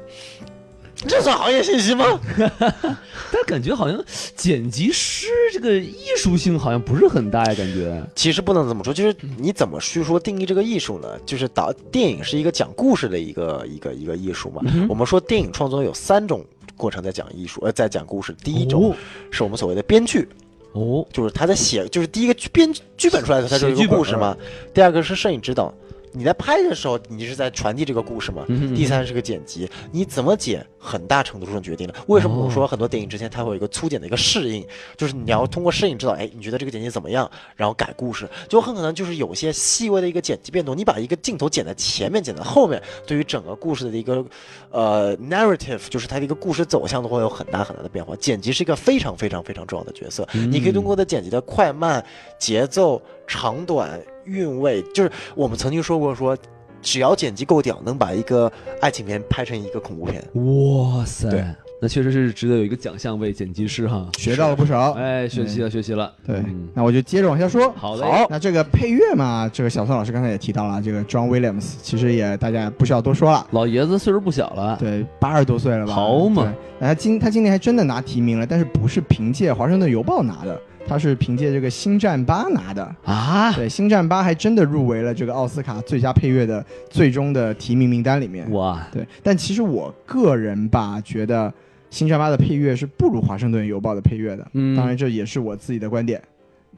[1.07, 2.05] 这算行业信息吗？
[3.33, 4.03] 但感觉好像
[4.37, 8.03] 剪辑师这个艺术性好像不是很大呀，感觉。
[8.15, 11.09] 其实不能这么说，就是你怎么去说定义这个艺术呢？
[11.27, 14.63] 就是导电影是一个讲故事的一个一个一个艺术嘛。
[14.89, 16.45] 我们说电影创作有三种
[16.77, 18.35] 过程在讲艺术，呃，在讲故事。
[18.43, 18.95] 第一种
[19.31, 20.29] 是我们所谓的编剧。
[20.73, 24.37] 哦，就是他在写，就是第一个编剧本出来的，他就是一个故事嘛。
[24.73, 25.73] 第二个是摄影指导。
[26.17, 28.47] 你在拍的时候，你是在传递这个故事嘛？
[28.77, 31.95] 第三是个剪辑，你怎么剪，很大程度上决定了。
[32.07, 34.65] 为什么我说很多电影之前它会有一个粗剪的一个适应，
[34.97, 40.79] 就是你要通过适应知道，哎，你觉得这个剪辑怎么样，然后改故事，就很可能就是有些细微的一个剪辑变动。
[40.79, 44.25] 你把一个镜头剪在前面，剪在后面，对于整个故事的一个
[44.71, 48.15] 呃 narrative，就是它的一个故事走向都会有很大很大的变化。
[48.17, 52.05] 剪辑是一个非常非常非常重要的角色，你可以通过它剪辑的快慢、
[52.39, 54.01] 节奏、长短。
[54.27, 56.37] 韵味就是我们曾经说过，说
[56.83, 58.51] 只要剪辑够屌，能把一个
[58.81, 60.23] 爱情片拍成一个恐怖片。
[60.35, 61.31] 哇塞！
[61.31, 61.45] 对
[61.83, 64.09] 那确实是值得有一个奖项为剪辑师哈。
[64.17, 64.93] 学到了不少。
[64.93, 66.11] 哎，学习了，学习了。
[66.25, 67.71] 对嗯，那我就接着往下说。
[67.73, 68.07] 好的。
[68.07, 74.79] 好，那这个配乐嘛，这个小宋老师刚才也提到了，这个 John Williams 其实也大家不需要多说了，老爷子岁数不小了。
[74.81, 75.93] 对，八十多岁了吧？
[75.93, 82.95] 好嘛他今他今年还真的拿提名了，但是不是凭借《华盛顿邮报》拿的，他是凭借这个《星战八》拿的。
[83.05, 88.51] 啊，对，《星战八》还真的入围了这个奥斯卡最佳配乐的最终的提名名单里面。
[88.53, 91.49] 哇，对，但其实我个人吧，觉得
[91.91, 94.47] 《星战八》的配乐是不如《华盛顿邮报》的配乐的。
[94.53, 96.21] 嗯当然这也是我自己的观点。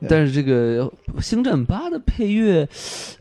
[0.01, 0.09] 对。
[0.09, 0.85] 但是这个
[1.23, 2.69] 《星战八》的配乐，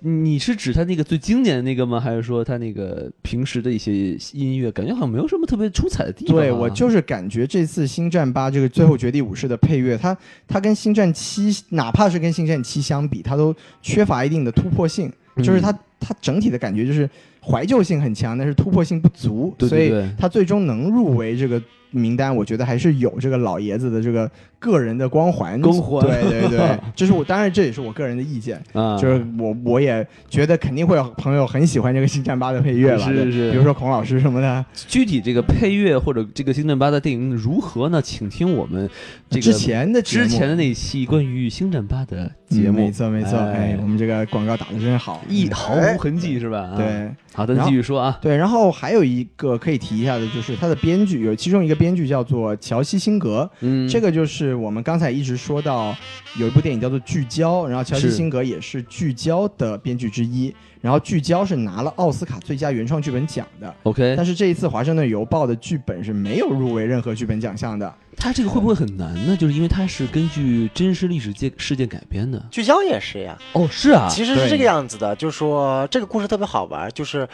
[0.02, 2.00] 你是指它那个最经典的那个吗？
[2.00, 10.18] 还是说它那个平时的一些音乐，感觉好像没有什么特别出彩的地方啊、对我就是感觉这次《星战八》这个最后绝地武士的配乐，它
[10.48, 17.10] 它跟《星战七》哪怕是跟《星战七》相比，它都缺乏一定的突破性，就是它它整体的感觉就是
[17.42, 19.90] 怀旧性很强，但是突破性不足，对对对。
[19.90, 21.62] 所以它最终能入围这个
[21.92, 24.30] 名单，我觉得还是有这个老爷子的这个
[24.60, 25.60] 个人的光环。
[25.62, 26.06] 光环。
[26.06, 33.52] 对对对，这 是我当然这也是我个人的意见，啊，就是我我也觉得肯定会有朋友很喜欢这个《星战八》的配乐了，是是是。
[33.52, 34.66] 比如说孔老师什么的。
[34.88, 38.02] 具体这个配乐或者这个《星战八》的电影如何呢？
[38.02, 38.90] 请听我们
[39.30, 43.66] 这个之前的之前的那一期关于《星战八》的节嗯目，没错没错，哎。
[43.66, 46.60] 哎，我们这个广告打的真好，一毫无痕迹是吧？
[46.60, 48.18] 啊，对好的，你继续说啊。
[48.22, 55.94] 对，然后还有一个可以提一下的，就是他的编剧有其中一个编剧叫做乔西辛格，嗯，这个就是我们刚才一直说到
[56.40, 67.94] 有一部电影叫做《聚焦》，然后乔西辛格也是《聚焦》的编剧之一，然后《聚焦》是拿了奥斯卡最佳原创剧本奖的，OK，但是这一次《华盛顿邮报》的剧本是没有入围任何剧本奖项的。
[68.18, 69.36] 它这个会不会很难呢？
[69.36, 72.42] 就是因为它是根据真实历史件事件改编的。
[72.50, 73.38] 聚焦也是呀。
[73.52, 77.28] 哦，是啊，其实是这个样子的，就是说这个故事特别好玩，就是。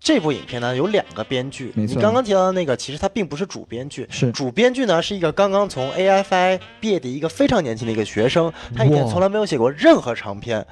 [0.00, 4.30] 这部影片呢有两个编剧，你刚刚提到的那个，其实他并不是主编剧，是。
[4.32, 10.64] 主编剧呢是一个刚刚从 AFI 毕业的一个非常年轻的一个学生，他以前从来没有写过任何长篇。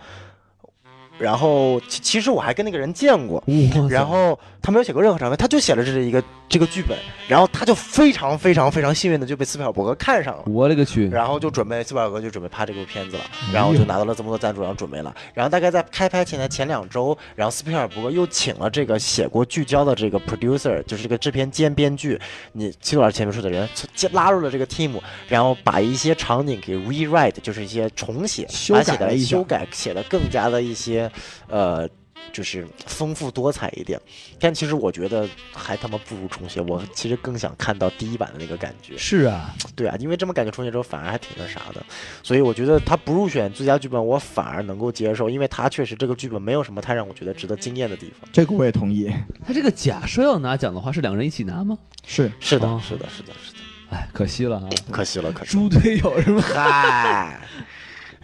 [1.19, 3.43] 然后其其实我还跟那个人见过，
[3.89, 6.99] 然后他没有写过任何长篇，他就写了这一个这个剧本，
[7.29, 10.43] 然后他就非常非常非常幸运的就被斯皮尔伯格看上了。
[10.47, 11.09] 我勒个去！
[11.09, 15.15] 然后就准备斯皮尔伯格就准备拍这部片子了，然后就拿到了这么多赞助，然后准备了。
[15.35, 23.69] 然后大概在开拍前的前两周，然后斯皮尔伯格又请了这个写过《聚焦》的这个 producer，就是这个制片兼编剧，你七老师前面说的人，
[24.11, 31.09] 拉入了这个 team，然后把一些场景给 rewrite，就是一些重写，修把写改的修改写的更加的一些
[31.47, 31.89] 呃。
[32.33, 34.01] 就是丰富多彩一点，
[34.39, 36.61] 但其实我觉得还他妈不如重写。
[36.61, 38.97] 我其实更想看到第一版的那个感觉。
[38.97, 41.85] 是啊，对啊，因为这么感觉重写之后反而还挺那啥的，
[42.23, 48.29] 所以我觉得他不入选最佳剧本，我反而能够接受，因为他确实这个剧本没有什么太让我觉得值得惊艳的地方。
[48.33, 49.11] 这个我也同意，
[49.47, 51.79] 他这个假设要拿奖的话，是两个人一起拿吗？
[52.07, 53.59] 是是的，哦是的，是的，是的，
[53.91, 55.69] 哎，可惜了啊，可惜了，可惜了。
[55.69, 56.43] 猪队友是吧？
[56.55, 57.41] 嗨，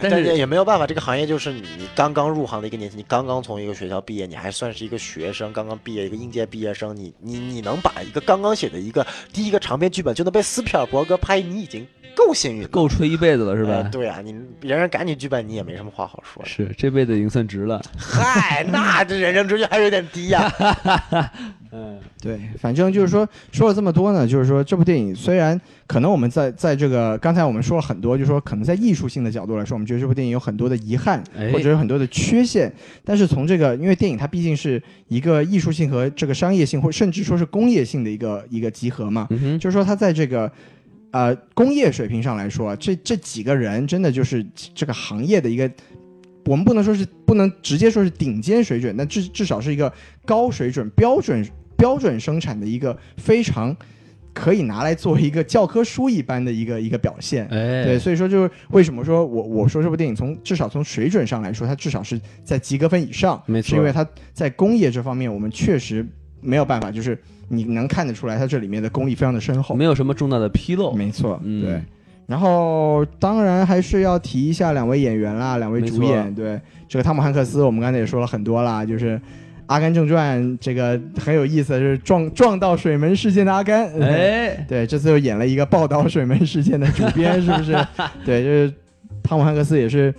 [0.03, 13.89] 但是也没有办法，这个行业就是你你刚刚入行的一个年纪，你刚刚从一个学校毕业，你还算是一个学生，刚刚毕业一个应届毕业生，你你你能把一个刚刚写的一个第一个长篇剧本就能被斯皮尔伯格拍，你已经够幸运，够吹一辈子了是哎吧？
[13.91, 16.45] 对啊，你人家赶紧剧本，你也没什么话好说。
[16.45, 17.81] 是，这辈子已经算值了。
[17.97, 20.51] 嗨，那这人生追求还是有点低呀、
[21.73, 32.71] 嗯，对，反正就是说说了这么多呢，就是说这部电影虽然可能我们在在这个刚才我们说了很多，就是说可能在艺术性的角度来说，我们觉得这部电影有很多的遗憾，哎或者有很多的缺陷，
[33.05, 40.51] 但是从这个因为电影它毕竟是一个艺术性和这个商业性，或甚至说是工业性的一个一个集合嘛，嗯，就是说它在这个。
[41.13, 44.45] 呃，工业水平上来说，这这几个人真的就是
[44.75, 45.71] 这个行业的一个，
[46.47, 49.93] 我们不能说是不能直接说是顶尖水准，但至至少是一个
[50.25, 51.47] 高水准、标准
[51.77, 53.77] 标准生产的一个非常
[54.33, 57.45] 可以拿来做一个教科书一般的一个一个表现。
[57.49, 66.07] 哎，对，所以说就是为什么说我我说这部电影从至少从水准上来说，它至少是在及格分以上，没错是因为它在工业这方面，我们确实
[66.41, 67.21] 没有办法，就是
[67.53, 69.77] 你能看得出来，它这里面的功力非常的深厚。
[69.77, 70.93] 没有什么重大的纰漏。
[70.95, 71.81] 没错，嗯对。
[72.27, 76.35] 然后当然还是要提一下两位演员啦，两位主演。
[76.35, 79.19] 对，这个汤姆汉克斯，我们刚才也说了很多啦，就是
[79.67, 83.87] 《阿甘正传》这个很有意思，就是撞撞到水门事件的阿甘。
[84.01, 87.73] 哎，对，这次又演了一个报道水门事件的主编，是不是？
[88.25, 88.73] 对，就是
[89.23, 90.15] 汤姆汉克斯也是。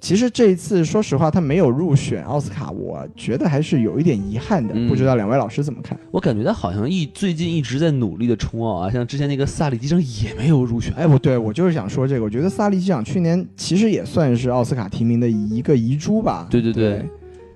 [0.00, 4.72] 其实这一次，说实话，他没有入选奥斯卡，我觉得还是有一点遗憾的。
[4.74, 5.98] 嗯不知道两位老师怎么看？
[6.10, 10.92] 我感觉他好像一最近一直在努力的冲奥啊，像之前那个萨利机长也没有入选。
[10.94, 12.24] 哎，不对，我就是想说这个。
[12.24, 16.46] 我觉得萨利机长去年其实也算是奥斯卡提名的一个遗珠吧。
[16.50, 17.04] 对对对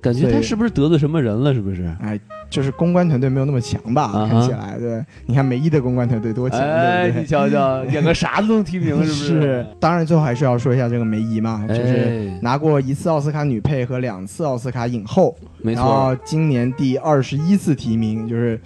[0.03, 1.55] 感觉他是不是得罪什么人了？
[1.55, 1.85] 是不是？
[2.01, 2.21] 哎，
[2.55, 4.29] 就是公关团队没有那么强吧？
[4.31, 5.05] 看起来，对。
[5.27, 7.21] 你看梅姨的公关团队多强，对不对？
[7.21, 9.41] 你瞧瞧，演个啥都能提名， 是不是？
[9.41, 9.67] 是。
[9.81, 15.83] 当然，最后还是要说一下这个梅姨嘛，就是拿过一次奥斯卡女配和两次奥斯卡影后，没错。
[15.83, 18.61] 然后今年第二十一次提名，就是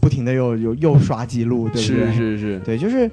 [0.00, 2.06] 不停的又又又刷记录，对不对？
[2.08, 3.08] 是是是，对，就是。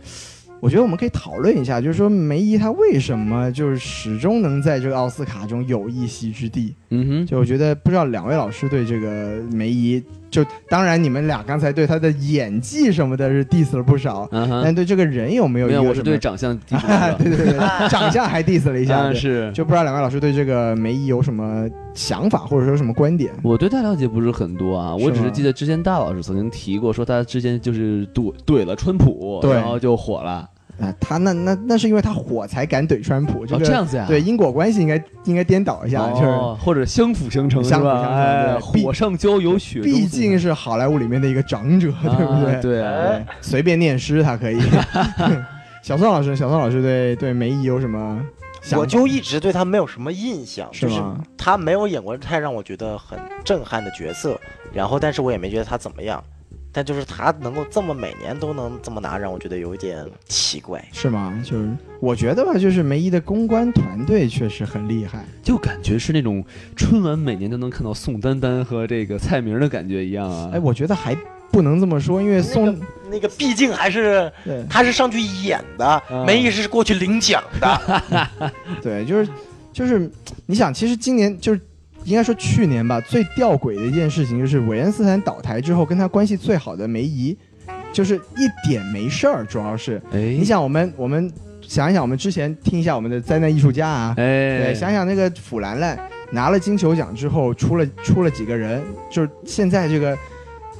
[0.65, 6.73] 我觉得我们可以讨论一下，就是说梅姨她为什么就是始终能在这个奥斯卡中有一席之地？
[6.89, 15.67] 嗯哼，就我觉得不知道两位老师对这个梅姨，就当然你们俩刚才对她的演技什么的是 diss 了不少，但对这个人有没有？
[15.67, 23.31] 没有，我是对长相 diss 对对对，长相还 diss 了一下，是就不知道两位老师对这个梅姨有什么想法或者说什么观点？
[23.43, 30.49] 我对她了解不是很多啊，我只是记得之前大老师曾经提过，说她之前就是怼怼了川普，然后就火了。
[30.79, 34.05] 啊，他那那那是因为他火才敢怼川普，这样子呀？
[34.07, 42.61] 对，因果关系应该应该颠倒一下，就是或者相辅相成，相辅相成，火上浇油，血毕竟是好莱坞里面的一个长者，对不对？
[42.61, 44.59] 对，随便念诗他可以。
[45.81, 48.19] 小宋老师，小宋老师对对梅姨有什么？
[48.75, 50.99] 我就一直对他没有什么印象，就是
[51.37, 54.35] 他没有演过太让我觉得很震撼的角色，
[54.73, 56.23] 然后但是我也没觉得他怎么样。
[56.75, 61.41] 但就是他能够这么每年都能这么拿，让我觉得有一点奇怪，是吗？
[61.41, 61.69] 就是
[62.01, 66.43] 我觉得吧，就是梅姨的公关团队确实很厉害，就感觉是那种
[66.75, 70.49] 春晚每年都能看到宋丹丹和这个蔡明的感觉一样啊。
[70.51, 71.17] 哎，我觉得还
[71.49, 72.77] 不能这么说，因为宋
[73.09, 74.29] 那个毕竟还是
[74.69, 78.01] 他是上去演的，梅姨是过去领奖的。
[78.83, 79.31] 对，就是
[79.71, 80.11] 就是，
[80.45, 81.61] 你想，其实今年就是。
[82.05, 87.35] 应该说去年吧，最吊诡的一件事情就是韦恩斯坦倒台之后，跟他关系最好的梅姨，
[87.91, 89.43] 就是一点没事儿。
[89.43, 91.31] 主要是，哎，你想我们我们
[91.61, 95.99] 想一想，我们之前听一下我们的灾难艺术家啊，哎，对，想想那个腐兰兰
[96.31, 100.15] 拿了金球奖之后，出了出了几个人，就是现在这个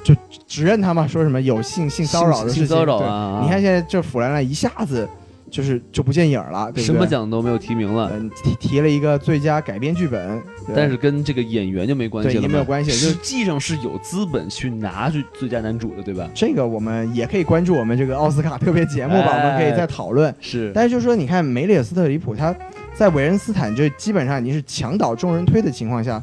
[0.04, 0.16] 就
[0.48, 3.42] 指认他嘛，说什么有性性骚扰的事情，骚扰啊！
[3.44, 5.10] 你看现在这腐兰兰一下子。
[5.56, 8.12] 就是就不见影了，什么奖都没有提名了，
[8.44, 10.44] 提提了一个最佳改编剧本，
[10.76, 16.30] 但是跟这个演员就没关系了，也没有关系，实际上是有资本去拿去最佳男主的，对吧？
[16.36, 20.36] 这个我们也可以关注我们这个奥斯卡特别节目吧，我们可以再讨论。
[20.42, 22.54] 是，但是就是说，你看梅里尔斯特里普，他
[22.94, 26.22] 在韦恩斯坦就基本上已经是墙倒众人推的情况下，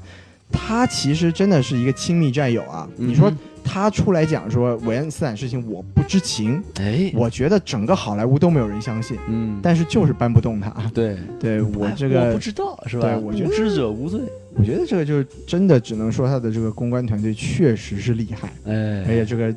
[0.53, 3.33] 他其实真的是一个亲密战友啊，你说。
[3.73, 13.09] 他出来讲说韦恩斯坦事情我不知情，哎，我觉得整个好莱坞都没有人相信，嗯，但是就是搬不动他，对，对我这个我不知道是吧？
[13.09, 14.21] 对，我觉得知者无罪，
[14.57, 19.55] 我觉得这个就真的只能说他的这个公关团队确实是厉害，哎，而且这个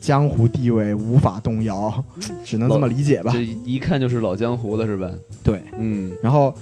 [0.00, 2.02] 江湖地位无法动摇，
[2.42, 3.32] 只能这么理解吧？
[3.34, 5.10] 这一看就是老江湖了是吧？
[5.44, 6.54] 对，嗯，然后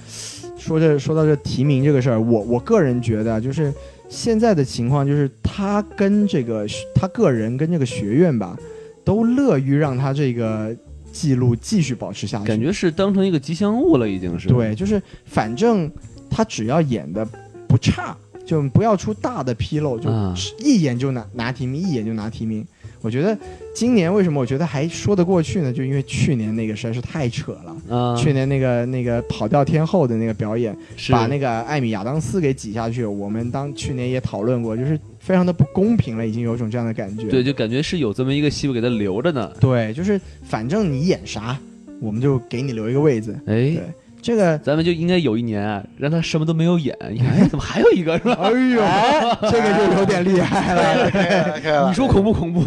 [0.58, 3.72] 说这说到这提名这个事儿，我我个人觉得就是。
[4.08, 8.56] 现在的情况就是，他跟这个他个人跟这个学院吧，
[9.04, 10.74] 都乐于让他这个
[11.12, 14.48] 记录继续保持下去，感觉是当成一个吉祥物了，已经是。
[14.48, 15.90] 对，就是反正
[16.30, 17.26] 他只要演的
[17.68, 20.10] 不差，就不要出大的纰漏，就
[20.58, 22.66] 一演就拿拿提名，一演就拿提名。
[23.00, 23.36] 我觉得
[23.74, 25.72] 今年为什么我觉得还说得过去呢？
[25.72, 28.16] 就因为去年那个实在是太扯了。
[28.16, 30.76] 去年那个那个跑调天后的那个表演，
[31.10, 33.04] 把那个艾米亚当斯给挤下去。
[33.04, 37.28] 我们当去年也讨论过，就是非常的不公平了，已经有种这样的感觉。
[37.28, 39.52] 对，就感觉是有这么一个戏位给他留着呢。
[39.60, 41.58] 对，就是反正你演啥，
[42.00, 43.38] 我们就给你留一个位子。
[43.46, 43.54] 哎。
[43.54, 43.82] 对。
[44.20, 48.36] 这个咱们就应该有一年让他什么都没有演，你看， 哎，怎么还有一个是吧？
[48.40, 51.88] 哎呦，这个就有点厉害了。
[51.88, 52.60] 你说恐不恐怖？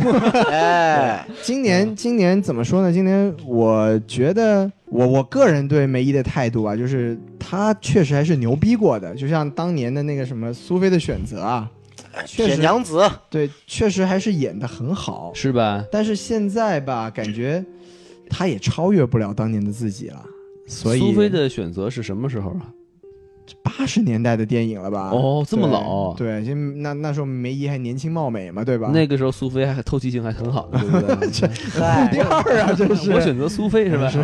[0.49, 2.91] 哎，今年今年怎么说呢？
[2.91, 11.69] 今年我觉得我我个人对梅姨的态度啊，就是她确实还是牛逼过的，就像当年的那个什么苏菲的选择啊，
[12.25, 15.83] 铁娘子，对，确实还是演的很好，是吧？
[15.91, 17.63] 但是现在吧，感觉
[18.29, 20.23] 她也超越不了当年的自己了。
[20.65, 22.73] 所以苏菲的选择是什么时候啊？
[23.63, 25.09] 八十年代的电影了吧？
[25.09, 26.13] 哦，这么老？
[26.13, 28.89] 对，就那那时候梅姨还年轻貌美嘛，对吧？
[28.93, 31.27] 那个时候苏菲还透气性还很好，对不对？
[32.11, 34.07] 第二啊，这是我选择苏菲是吧？
[34.09, 34.19] 是。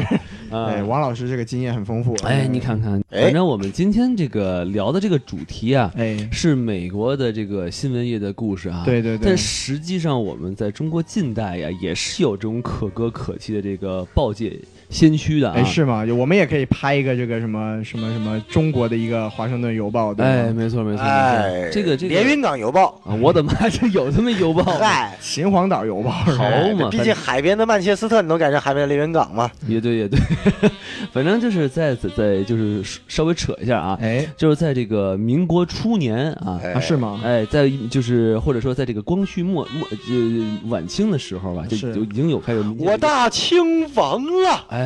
[0.49, 2.15] 哎，王老师这个经验很丰富。
[2.23, 8.83] 哎，你看看，反正我们今天这个聊的这个主题啊，哎，是美国的这个新闻业的故事啊。
[8.85, 9.25] 对对对。
[9.25, 14.57] 但实际上我们在中国近代呀，也是有这种可歌可泣的这个报界
[14.89, 15.55] 先驱的啊。
[15.57, 16.05] 哎，是吗？
[16.17, 24.63] 我们也可以拍一个这个什么什么什么中国的一个华盛顿邮报，对哎，没错没错没错，这个这个连云港邮报啊，我的妈， 这有这么邮报？
[24.63, 26.43] 嗨， 秦皇岛邮报，好
[26.77, 29.49] 嘛，毕竟海边的曼彻斯特，你能改成海边的连云港吗？
[29.67, 30.19] 也对也对，
[31.11, 37.19] 反正就是在在就是稍微扯一下啊，哎，就是在这个民国初年啊，啊是吗？
[37.23, 44.76] 哎，在就是或者说在这个光绪末末呃晚清的时候吧，就就已经有开始我大清亡了，哎，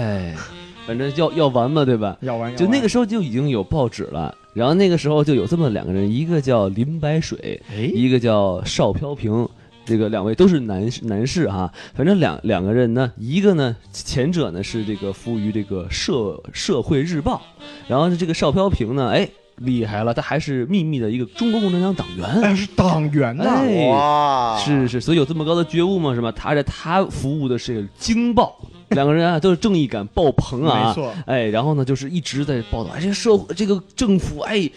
[0.88, 2.18] 反正要要完嘛，对吧？
[2.22, 9.48] 要完，就那个时候就已经有报纸了，然后那个时候就有这么两个人，一个叫林白水，哎，一个叫邵飘萍。
[9.84, 17.42] 这个两位都是男士男士哈，反正两两个人呢，一个呢前者呢是这个服务于这个社社会日报，
[17.88, 19.28] 然后这个邵飘萍呢，哎
[19.64, 26.14] 厉害了，他还是秘密的一个中国共产党党员，哎是党员呐，哇，是是，所以有这么高的觉悟吗？
[26.14, 26.32] 是吧？
[26.32, 28.56] 他在他服务的是京报，
[28.90, 34.70] 两个人啊都是正义感爆棚啊，没错，哎，然后呢就是一直在报道，哎，这个社会这个政府哎。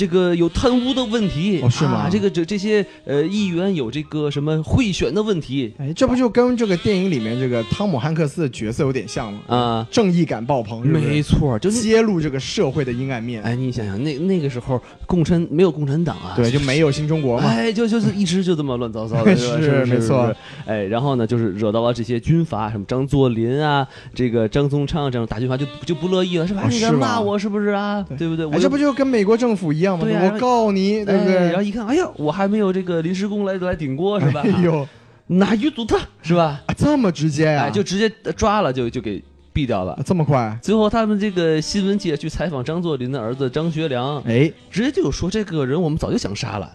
[0.00, 2.08] 这个有贪污的问题，哦、是吗？
[2.10, 9.40] 这个这这些呃议员有这个什么贿选的问题，哎，这不就跟这个电影里面这个汤姆汉克斯的角色有点像吗？
[9.48, 13.42] 啊，正义感爆棚，没错，就揭露这个社会的阴暗面。
[13.42, 20.34] 哎，你想想，那那个时候共产没有共产党啊，对，就没有新中国嘛，哎，就就是一直就这么乱糟糟的， 是没错，
[20.64, 26.66] 哎，然后呢，就是惹到了这些军阀，什么张作霖啊，这个张宗昌这种大军阀就就不乐意了，是吧？
[26.70, 28.02] 你敢骂我是不是啊？
[28.16, 28.48] 对不对？
[28.50, 30.06] 哎，这不就跟美国政府一样吗？
[30.06, 30.70] 我告。
[30.70, 31.34] 你对不对？
[31.34, 34.40] 然后一看，哎呀，我还没有这个临时工来来顶锅是吧？
[34.44, 34.86] 哎呦，
[35.26, 36.62] 拿鱼堵他是吧？
[36.66, 37.68] 啊，这么直接呀？
[37.68, 39.20] 就直接抓了，就就给
[39.52, 39.98] 毙掉了。
[40.06, 40.56] 这么快？
[40.62, 46.72] 最后他们这个新闻界去采访张作霖的儿子张学良，哎，直接就说这个人我们早就想杀了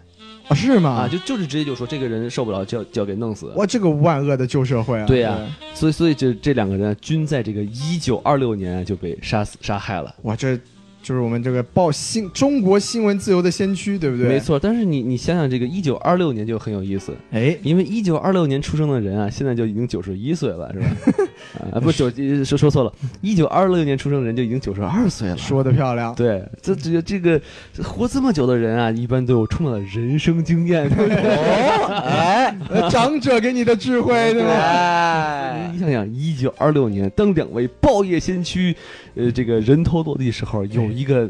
[0.49, 0.53] 啊？
[0.53, 0.89] 是吗？
[0.89, 3.45] 啊，就就是直接就说这个人受不了，就要就要给弄死。
[3.55, 5.05] 哇，这个万恶的旧社会啊！
[5.05, 5.37] 对呀，
[5.73, 10.13] 所以所以这这两个人均在这个一九二六年就被杀死杀害了。
[10.23, 10.59] 哇，这。
[11.05, 14.27] 就是我们这个报新中国新闻自由的先驱，对不对？
[14.27, 14.57] 没错。
[14.59, 20.87] 但是你你想想，这个一九二六年就很有意思，哎，因为一九二六年出生的人啊，现在就已经九十一岁了，是吧？
[21.71, 22.09] 啊，不九
[22.43, 25.37] 说说错了，一九二六年出生的人就已经九十二岁了。
[25.37, 26.15] 说的漂亮。
[26.15, 27.39] 对，这这这个
[27.83, 30.85] 活这么久的人啊，一般都有充满了人生经验。
[30.89, 32.55] 哦，哎，
[32.89, 35.53] 长者给你的智慧，对吧？
[35.71, 38.75] 你想想，一九二六年，当两位报业先驱，
[39.13, 40.95] 呃，这个人头落地时候，有。
[40.95, 41.29] 一个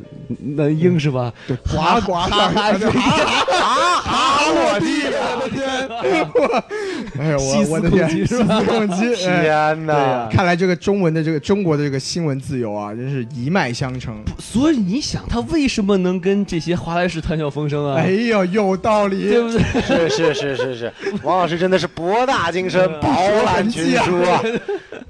[0.55, 1.33] 男婴是吧？
[1.47, 2.73] 对，呱呱哈哈哈
[4.01, 4.85] 哈落地，
[5.17, 5.65] 我的天！
[7.17, 8.07] 哎呀，我我的天，
[9.15, 9.94] 天哪！
[10.31, 14.23] 看来这个中文的这个中国的这个新闻自由啊，真是一脉相承。
[14.39, 17.97] 所以你想，他为什么能跟这些华莱士谈笑风生啊？
[17.97, 20.09] 哎呀，有道理，对不对？
[20.09, 20.93] 是是是是是，
[21.23, 23.09] 王老师真的是博大精深， 饱
[23.45, 24.41] 览群书啊！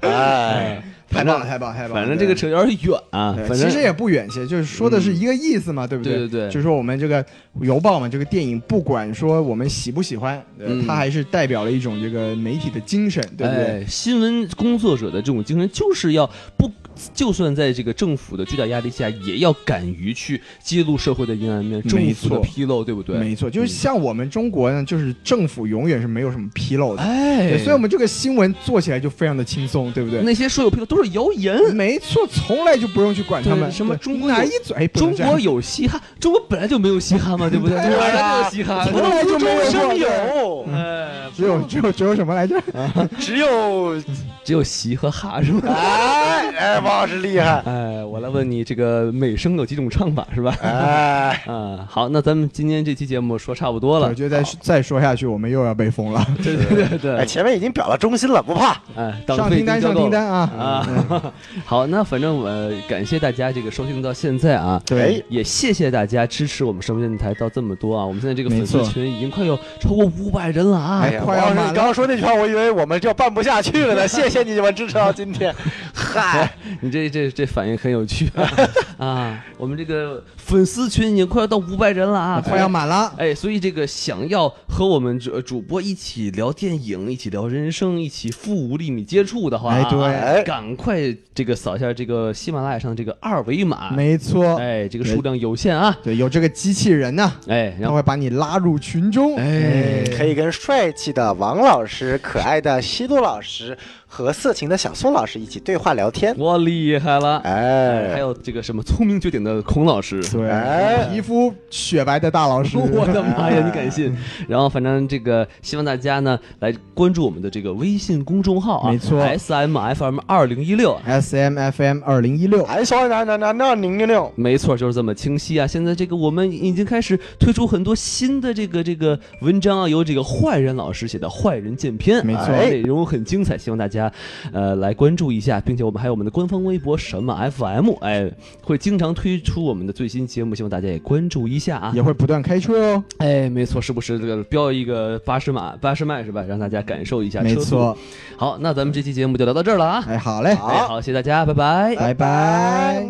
[0.00, 0.82] 哎。
[1.08, 1.94] 太棒了，太棒，太棒！
[1.94, 6.14] 反正这个扯有点远啊，反正其实也不远些，就是说的是一个意思嘛，对不对？
[6.14, 7.24] 对对对，就是说我们这个
[7.60, 10.42] 邮报嘛，这个电影不管说我们喜不喜欢，
[10.86, 13.84] 它还是代表了一种这个媒体的精神，对不对？
[13.88, 16.26] 新闻工作者的这种精神就是要
[16.56, 16.70] 不。
[17.14, 23.16] 就算在这个政府的巨大压力下，也要敢于去揭露社会的阴暗面，政府的纰漏，对不对？
[23.18, 30.22] 没错，就是像我们中国呢，就是政府永远是没有什么纰漏的，哎，所以我们这个新闻做起来就非常的轻松，对不对？
[30.22, 33.70] 那些说有纰漏都是谣言，没错，从来就不用去管他们。
[33.70, 34.86] 什么中国哪一嘴？
[34.88, 37.76] 中国有嘻哈，中国本来就没有嘻哈嘛，对不对？
[37.76, 42.60] 本来就有嘻哈，从来就没有声有，哎，只有只有只有什么来着？
[43.18, 44.00] 只有
[44.44, 45.62] 只有嘻和哈是吗？
[45.66, 47.60] 哎哎，王老师厉害。
[47.66, 50.56] 哎，我来问你，这个美声有几种唱法是吧？
[50.62, 56.24] 哎，嗯， 好，那咱们今天这期节目说差不多了，我觉得再再说下去，我们又要被封了。
[56.42, 58.76] 对对对对，哎，前面已经表了忠心了，不怕。
[58.94, 61.32] 哎，上订单，上订单啊啊！
[61.66, 62.48] 好，那反正我
[62.88, 68.04] 感谢大家这个收听到现在啊，对，也谢谢大家支持我们声波电台到这么多啊！
[68.04, 71.00] 我们现在这个粉丝群已经快有超过五百人了啊！
[71.02, 74.06] 哎呀，快要你刚刚说那句话，我以为我们就办不下去了呢。
[74.06, 75.54] 谢谢你们支持到今天。
[75.92, 76.50] 嗨，
[76.80, 78.28] 你这这这反应很有趣
[78.98, 79.44] 啊！
[79.58, 83.12] 我们这个粉丝群已经快要到五百人了啊，快要满了。
[83.16, 90.98] 哎，所以这个想要和我们主主播一起聊电影、一起聊人生、一起负无厘米接触的话，哎，对，赶快
[91.34, 93.90] 这个扫一下这个喜马拉雅上的这个二维码。
[93.90, 95.96] 没错，哎，这个数量有限啊。
[96.02, 103.76] 对，有这个机器人呢，哎，然后会把你拉入群中，哎，可以跟帅气的王老师、可爱的西多老师。
[104.08, 107.38] 和色情的小宋老师一起对话聊天，哇，厉害了！
[107.44, 114.14] 哎，还有这个什么聪明绝顶的孔老师，对，皮肤雪白的大老师， 我的妈呀，你敢信？
[114.48, 125.66] 然后反正这个希望大家呢来关注我们的这个微信公众号啊，没错，S M F M 二零一六，S M F M 二零一六，S M F M 二零一六，没错，就是这么清晰啊！
[125.66, 134.10] 现在这个我们已经开始推出很多新的这个这个文章啊，由这个坏人老师写的《坏人见篇》，没错，内容很精彩，希望大家
[134.52, 138.30] 呃来关注一下，并且我们还有我们的官方微博什么 F M，哎，
[138.62, 141.92] 会经常推出我们的最新节目，希望大家也关注一下啊！
[141.94, 146.42] 也会不断开车哦，哎，没错，是不是这个标一个八十码、八十迈是吧？
[146.42, 147.96] 让大家感受一下没错，
[148.36, 150.04] 好，那咱们这期节目就聊到这儿了啊！
[150.08, 153.08] 哎，好嘞，哎，好，谢谢大家，拜拜，拜拜。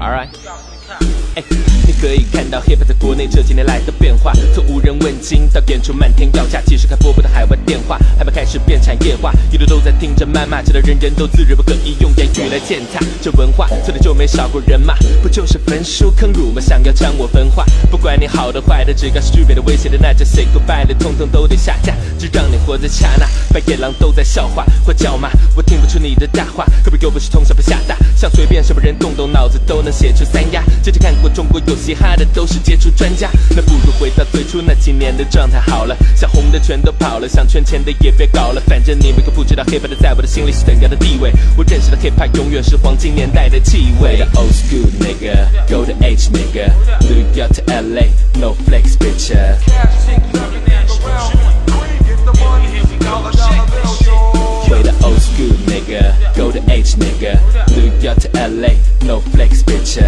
[0.00, 0.28] All right.
[1.86, 13.00] 你可以看到 hiphop 在国内这几年来的变化，从无人问津到演出漫天要价，即使开播播的海外电话，还没开始变产业化，一路都在听着谩骂，直到人人都自认不可以用言语来践踏。
[13.20, 16.60] 这文化从来就没少过人骂，不就是焚书坑儒吗？
[16.60, 23.26] 想要将我分化，不管你好的坏的，只要是具备的威胁的，那就 say goodbye 的，通通都得下架，只让你活在刹那。
[23.52, 30.62] 白眼狼都在笑话或叫骂，我听不出你的大话，可不又不是从小被吓大，想随便什么人动动脑子都能写出三押。
[30.82, 31.12] 之前看。
[31.22, 35.96] 过中国有嘻哈的都是杰出专家，那不如回到最初那几年的状态好了。
[36.16, 38.60] 想红的全都跑了，想圈钱的也别搞了。
[38.66, 41.30] 反正你们都不知道，hiphop 的在我的心里是怎样的地位。
[41.56, 44.20] 我认识的 hiphop 永远是黄金年代的气味。
[44.34, 46.72] Old school nigga, go to H nigga,
[47.02, 48.10] New York to LA,
[48.40, 49.30] no flex bitch.
[49.30, 49.58] Way
[53.54, 53.71] the
[55.04, 57.38] old school nigga, go to H nigga,
[57.76, 58.74] New York to LA,
[59.06, 59.98] no flex bitch.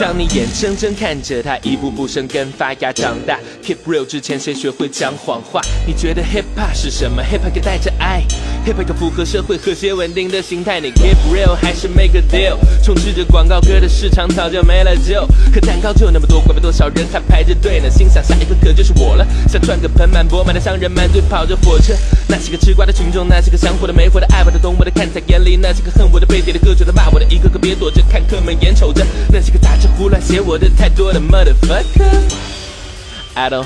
[0.00, 5.60] 当你眼睁睁看着他一步步生根发芽长大，Keep real 之前谁学会讲谎话？
[5.86, 8.22] 你觉得 Hip Hop 是什么？Hip Hop 带着爱
[8.66, 10.80] ，Hip Hop 符合社会和谐稳定的形态。
[10.80, 12.58] 你 Keep real 还是 Make a deal？
[12.82, 17.88] 充斥着广告歌的市场早就没了救，可蛋糕就那么多，怪不得多少人还排着队呢。
[17.88, 21.94] 心想下一个可就是我了，想赚个盆满钵满的商人满嘴跑着火车。
[22.28, 29.84] 那些个吃瓜的群众，那些个想火的没火的，爱我的懂我的看在眼里，那些个恨我的背地里喝酒的骂我的，一个个别躲着，看客们眼瞅着，那些个打着。
[29.97, 33.65] 胡乱写我的太多的 motherfucker，I don't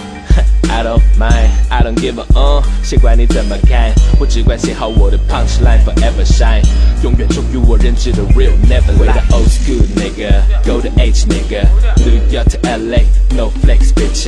[0.70, 3.94] I don't mind I don't give a uh，谁管你怎么看？
[4.20, 6.64] 我只管写好我的 punchline forever shine，
[7.04, 11.68] 永远忠于我认知的 real never lie。the old school nigga go to H nigga
[11.98, 13.04] New York to LA
[13.36, 14.28] no flex bitch。